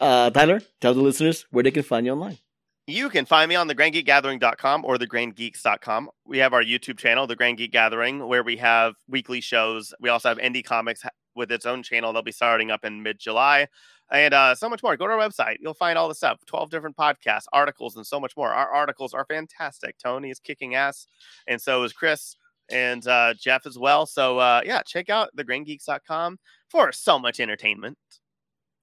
Uh, 0.00 0.30
Tyler, 0.30 0.60
tell 0.80 0.94
the 0.94 1.00
listeners 1.00 1.46
where 1.50 1.64
they 1.64 1.72
can 1.72 1.82
find 1.82 2.06
you 2.06 2.12
online. 2.12 2.38
You 2.86 3.08
can 3.08 3.24
find 3.24 3.48
me 3.48 3.54
on 3.56 3.68
thegrandgeekgathering.com 3.68 4.84
or 4.84 4.96
thegrandgeeks.com. 4.96 6.10
We 6.24 6.38
have 6.38 6.52
our 6.52 6.62
YouTube 6.62 6.98
channel, 6.98 7.26
The 7.26 7.36
Grand 7.36 7.58
Geek 7.58 7.72
Gathering, 7.72 8.26
where 8.26 8.42
we 8.42 8.56
have 8.56 8.94
weekly 9.08 9.40
shows. 9.40 9.92
We 10.00 10.08
also 10.08 10.28
have 10.28 10.38
Indie 10.38 10.64
Comics 10.64 11.02
with 11.34 11.52
its 11.52 11.66
own 11.66 11.82
channel. 11.82 12.12
They'll 12.12 12.22
be 12.22 12.32
starting 12.32 12.70
up 12.70 12.84
in 12.84 13.02
mid 13.02 13.18
July. 13.18 13.68
And 14.12 14.34
uh, 14.34 14.54
so 14.54 14.68
much 14.68 14.82
more. 14.82 14.96
Go 14.96 15.06
to 15.06 15.12
our 15.12 15.18
website. 15.18 15.56
You'll 15.60 15.74
find 15.74 15.96
all 15.96 16.08
the 16.08 16.14
stuff 16.14 16.38
12 16.46 16.70
different 16.70 16.96
podcasts, 16.96 17.44
articles, 17.52 17.96
and 17.96 18.06
so 18.06 18.18
much 18.18 18.36
more. 18.36 18.48
Our 18.52 18.68
articles 18.68 19.14
are 19.14 19.24
fantastic. 19.24 19.96
Tony 19.98 20.30
is 20.30 20.40
kicking 20.40 20.74
ass, 20.74 21.06
and 21.46 21.60
so 21.60 21.84
is 21.84 21.92
Chris 21.92 22.34
and 22.70 23.06
uh, 23.06 23.34
Jeff 23.34 23.66
as 23.66 23.78
well. 23.78 24.06
So, 24.06 24.38
uh, 24.38 24.62
yeah, 24.64 24.82
check 24.82 25.10
out 25.10 25.30
thegrandgeeks.com 25.36 26.38
for 26.68 26.92
so 26.92 27.18
much 27.18 27.40
entertainment. 27.40 27.98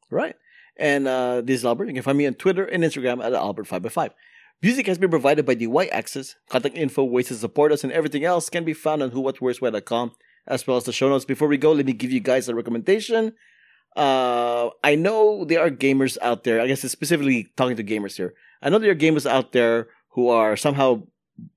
Right. 0.10 0.36
And 0.78 1.08
uh, 1.08 1.42
this 1.42 1.60
is 1.60 1.66
Albert. 1.66 1.88
You 1.88 1.94
can 1.94 2.04
find 2.04 2.18
me 2.18 2.28
on 2.28 2.36
Twitter 2.36 2.66
and 2.66 2.84
Instagram 2.84 3.24
at 3.24 3.34
Albert5x5. 3.34 4.12
Music 4.62 4.88
has 4.88 4.98
been 4.98 5.10
provided 5.10 5.46
by 5.46 5.54
the 5.54 5.68
Y 5.68 5.86
Axis. 5.88 6.36
Contact 6.50 6.76
info, 6.76 7.04
ways 7.04 7.28
to 7.28 7.36
support 7.36 7.72
us, 7.72 7.84
and 7.84 7.94
everything 7.94 8.24
else 8.24 8.50
can 8.50 8.64
be 8.64 8.74
found 8.74 9.04
on 9.04 9.12
whowhatwhereswhy.com, 9.12 10.12
as 10.48 10.66
well 10.66 10.78
as 10.78 10.86
the 10.86 10.94
show 10.94 11.10
notes. 11.10 11.26
Before 11.26 11.48
we 11.48 11.58
go, 11.58 11.72
let 11.72 11.86
me 11.86 11.94
give 11.94 12.12
you 12.12 12.20
guys 12.20 12.50
a 12.50 12.56
recommendation. 12.56 13.34
Uh, 13.96 14.70
I 14.84 14.96
know 14.96 15.44
there 15.46 15.60
are 15.60 15.72
gamers 15.72 16.18
out 16.22 16.44
there. 16.44 16.62
I 16.62 16.68
guess 16.68 16.84
it's 16.84 16.92
specifically 16.92 17.48
talking 17.58 17.76
to 17.78 17.84
gamers 17.84 18.16
here. 18.16 18.34
I 18.62 18.70
know 18.70 18.80
there 18.80 18.92
are 18.92 18.96
gamers 18.96 19.30
out 19.30 19.52
there 19.52 19.88
who 20.10 20.30
are 20.30 20.56
somehow 20.56 21.04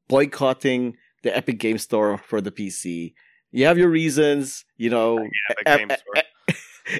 boycotting 0.08 0.96
the 1.22 1.36
Epic 1.36 1.58
Game 1.58 1.78
Store 1.78 2.18
for 2.18 2.40
the 2.40 2.50
PC. 2.50 3.14
You 3.50 3.66
have 3.66 3.78
your 3.78 3.88
reasons, 3.88 4.64
you 4.76 4.90
know. 4.90 5.18
Epic 5.50 5.62
Ep- 5.66 5.78
Game 5.78 5.90
Ep- 5.90 6.00
Store. 6.00 6.22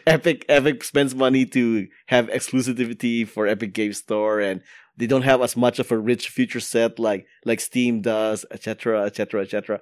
Epic 0.07 0.45
Epic 0.49 0.85
spends 0.85 1.15
money 1.15 1.47
to 1.47 1.89
have 2.07 2.29
exclusivity 2.29 3.27
for 3.27 3.47
Epic 3.47 3.73
Game 3.73 3.93
Store, 3.93 4.41
and 4.41 4.63
they 4.97 5.07
don't 5.07 5.23
have 5.23 5.41
as 5.41 5.57
much 5.57 5.79
of 5.79 5.91
a 5.91 5.99
rich 5.99 6.29
feature 6.29 6.61
set 6.61 6.99
like 6.99 7.27
like 7.45 7.61
Steam 7.61 8.03
does, 8.03 8.45
etc., 8.51 9.05
etc., 9.05 9.43
etc. 9.43 9.81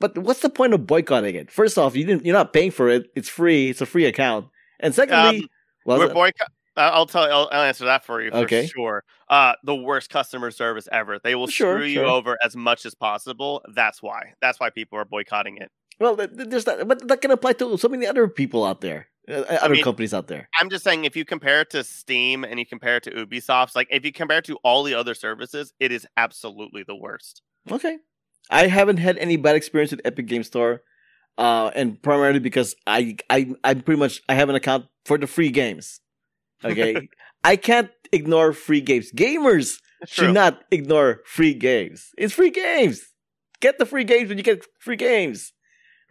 But 0.00 0.18
what's 0.18 0.40
the 0.40 0.50
point 0.50 0.74
of 0.74 0.86
boycotting 0.86 1.34
it? 1.36 1.50
First 1.50 1.78
off, 1.78 1.94
you 1.96 2.04
didn't 2.04 2.24
you're 2.24 2.34
not 2.34 2.52
paying 2.52 2.70
for 2.70 2.88
it; 2.88 3.06
it's 3.14 3.28
free. 3.28 3.70
It's 3.70 3.80
a 3.80 3.86
free 3.86 4.04
account. 4.06 4.46
And 4.80 4.94
secondly, 4.94 5.40
Um, 5.42 5.48
well, 5.86 5.98
We're 5.98 6.12
boycott. 6.12 6.48
uh, 6.76 6.90
I'll 6.92 7.06
tell. 7.06 7.22
I'll, 7.24 7.48
I'll 7.52 7.62
answer 7.62 7.84
that 7.84 8.04
for 8.04 8.20
you 8.22 8.30
for 8.30 8.38
Okay. 8.38 8.66
sure. 8.66 9.04
Uh, 9.28 9.54
the 9.64 9.74
worst 9.76 10.10
customer 10.10 10.50
service 10.50 10.88
ever. 10.92 11.18
They 11.22 11.34
will 11.34 11.46
Sure, 11.46 11.76
screw 11.78 11.88
sure. 11.92 12.04
you 12.04 12.08
over 12.08 12.36
as 12.44 12.56
much 12.56 12.84
as 12.84 12.94
possible. 12.94 13.62
That's 13.74 14.02
why. 14.02 14.34
That's 14.40 14.58
why 14.60 14.70
people 14.70 14.98
are 14.98 15.04
boycotting 15.04 15.56
it. 15.58 15.70
well, 16.00 16.16
th- 16.16 16.30
th- 16.36 16.48
there's 16.48 16.64
that, 16.64 16.86
but 16.88 17.06
that 17.08 17.20
can 17.20 17.30
apply 17.30 17.52
to 17.54 17.76
so 17.78 17.88
many 17.88 18.06
other 18.06 18.26
people 18.26 18.64
out 18.64 18.80
there, 18.80 19.06
uh, 19.30 19.42
other 19.60 19.74
mean- 19.74 19.84
companies 19.84 20.12
out 20.12 20.26
there. 20.26 20.48
I'm 20.58 20.68
just 20.68 20.82
saying, 20.82 21.04
if 21.04 21.14
you 21.14 21.24
compare 21.24 21.60
it 21.60 21.70
to 21.70 21.84
Steam 21.84 22.42
and 22.44 22.58
you 22.58 22.66
compare 22.66 22.96
it 22.96 23.04
to 23.04 23.10
Ubisoft's, 23.12 23.76
like 23.76 23.86
if 23.90 24.04
you 24.04 24.12
compare 24.12 24.38
it 24.38 24.44
to 24.46 24.56
all 24.64 24.82
the 24.82 24.94
other 24.94 25.14
services, 25.14 25.72
it 25.78 25.92
is 25.92 26.06
absolutely 26.16 26.82
the 26.82 26.96
worst. 26.96 27.42
Okay. 27.70 27.98
I 28.50 28.66
haven't 28.66 28.98
had 28.98 29.18
any 29.18 29.36
bad 29.36 29.56
experience 29.56 29.90
with 29.90 30.00
Epic 30.04 30.26
Game 30.26 30.42
Store. 30.42 30.82
Uh, 31.38 31.70
and 31.74 32.00
primarily 32.02 32.38
because 32.38 32.74
I, 32.86 33.16
I, 33.30 33.54
I 33.64 33.74
pretty 33.74 33.98
much, 33.98 34.20
I 34.28 34.34
have 34.34 34.48
an 34.48 34.54
account 34.54 34.86
for 35.04 35.16
the 35.16 35.26
free 35.26 35.50
games. 35.50 36.00
Okay. 36.64 37.08
I 37.44 37.56
can't 37.56 37.90
ignore 38.12 38.52
free 38.52 38.80
games. 38.80 39.10
Gamers 39.12 39.78
should 40.06 40.34
not 40.34 40.62
ignore 40.70 41.20
free 41.24 41.54
games. 41.54 42.10
It's 42.18 42.34
free 42.34 42.50
games. 42.50 43.02
Get 43.60 43.78
the 43.78 43.86
free 43.86 44.04
games 44.04 44.28
when 44.28 44.38
you 44.38 44.44
get 44.44 44.64
free 44.78 44.96
games. 44.96 45.52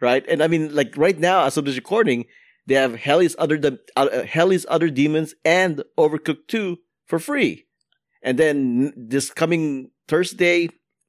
Right. 0.00 0.24
And 0.28 0.42
I 0.42 0.48
mean, 0.48 0.74
like 0.74 0.96
right 0.96 1.18
now, 1.18 1.44
as 1.44 1.56
of 1.56 1.64
this 1.64 1.76
recording, 1.76 2.26
they 2.66 2.74
have 2.74 2.96
Hell 2.96 3.20
is 3.20 3.36
other, 3.38 3.56
de- 3.56 3.78
uh, 3.96 4.24
Hell 4.24 4.50
is 4.50 4.66
other 4.68 4.90
demons 4.90 5.34
and 5.44 5.82
Overcooked 5.96 6.48
2 6.48 6.78
for 7.06 7.18
free. 7.18 7.66
And 8.22 8.38
then 8.38 8.92
this 8.96 9.30
coming 9.30 9.90
Thursday 10.08 10.68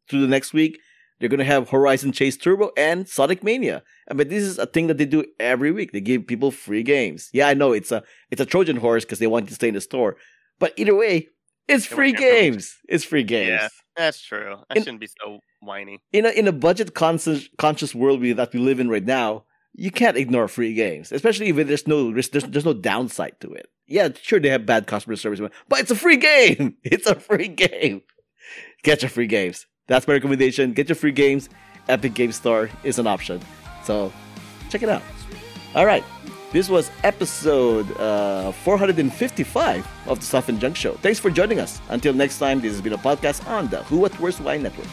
through 0.09 0.21
the 0.21 0.27
next 0.27 0.53
week, 0.53 0.79
they're 1.23 1.29
going 1.29 1.39
to 1.39 1.45
have 1.45 1.69
Horizon 1.69 2.11
Chase 2.11 2.35
Turbo 2.35 2.71
and 2.75 3.07
Sonic 3.07 3.43
Mania. 3.43 3.81
I 4.11 4.13
mean, 4.13 4.27
this 4.27 4.43
is 4.43 4.59
a 4.59 4.65
thing 4.65 4.87
that 4.87 4.97
they 4.97 5.05
do 5.05 5.23
every 5.39 5.71
week. 5.71 5.93
They 5.93 6.01
give 6.01 6.27
people 6.27 6.51
free 6.51 6.83
games. 6.83 7.29
Yeah, 7.31 7.47
I 7.47 7.53
know 7.53 7.71
it's 7.71 7.91
a 7.93 8.03
it's 8.29 8.41
a 8.41 8.45
Trojan 8.45 8.75
horse 8.75 9.05
because 9.05 9.19
they 9.19 9.27
want 9.27 9.45
you 9.45 9.49
to 9.49 9.55
stay 9.55 9.69
in 9.69 9.73
the 9.73 9.81
store. 9.81 10.17
But 10.59 10.73
either 10.75 10.93
way, 10.93 11.29
it's 11.69 11.85
free 11.85 12.11
games. 12.11 12.75
It's 12.89 13.05
free 13.05 13.23
games. 13.23 13.49
Yeah. 13.61 13.69
That's 13.95 14.21
true. 14.21 14.57
I 14.69 14.75
In- 14.75 14.83
shouldn't 14.83 14.99
be 14.99 15.07
so 15.07 15.39
whiny. 15.61 16.01
In 16.11 16.25
a 16.25 16.29
in 16.29 16.47
a 16.47 16.51
budget 16.51 16.93
conscious 16.93 17.47
conscious 17.57 17.95
world 17.95 18.19
we, 18.19 18.33
that 18.33 18.51
we 18.53 18.59
live 18.59 18.81
in 18.81 18.89
right 18.89 19.05
now, 19.05 19.45
you 19.73 19.91
can't 19.91 20.17
ignore 20.17 20.49
free 20.49 20.73
games, 20.73 21.11
especially 21.13 21.47
if 21.49 21.55
there's 21.67 21.87
no 21.87 22.09
risk. 22.11 22.31
There's, 22.31 22.43
there's 22.43 22.65
no 22.65 22.73
downside 22.73 23.39
to 23.39 23.53
it. 23.53 23.67
Yeah, 23.87 24.09
sure 24.21 24.39
they 24.39 24.49
have 24.49 24.65
bad 24.65 24.87
customer 24.87 25.15
service, 25.15 25.39
but 25.69 25.79
it's 25.79 25.91
a 25.91 25.95
free 25.95 26.17
game. 26.31 26.75
It's 26.83 27.07
a 27.07 27.15
free 27.15 27.47
game. 27.47 28.01
Get 28.83 29.01
your 29.01 29.09
free 29.09 29.27
games. 29.27 29.65
That's 29.87 30.07
my 30.07 30.13
recommendation. 30.13 30.73
Get 30.73 30.89
your 30.89 30.95
free 30.95 31.11
games. 31.11 31.49
Epic 31.89 32.13
Game 32.13 32.31
Store 32.31 32.69
is 32.83 32.99
an 32.99 33.07
option. 33.07 33.41
So 33.83 34.11
check 34.69 34.83
it 34.83 34.89
out. 34.89 35.01
All 35.75 35.85
right. 35.85 36.03
This 36.51 36.69
was 36.69 36.91
episode 37.03 37.91
uh, 37.97 38.51
455 38.51 39.87
of 40.07 40.19
the 40.19 40.25
Stuff 40.25 40.49
and 40.49 40.59
Junk 40.59 40.75
Show. 40.75 40.93
Thanks 40.93 41.19
for 41.19 41.31
joining 41.31 41.59
us. 41.59 41.81
Until 41.89 42.13
next 42.13 42.37
time, 42.37 42.61
this 42.61 42.71
has 42.73 42.81
been 42.81 42.93
a 42.93 42.97
podcast 42.97 43.45
on 43.47 43.69
the 43.69 43.81
Who 43.83 43.97
What 43.97 44.13
Where's 44.19 44.39
Why 44.39 44.57
Network. 44.57 44.87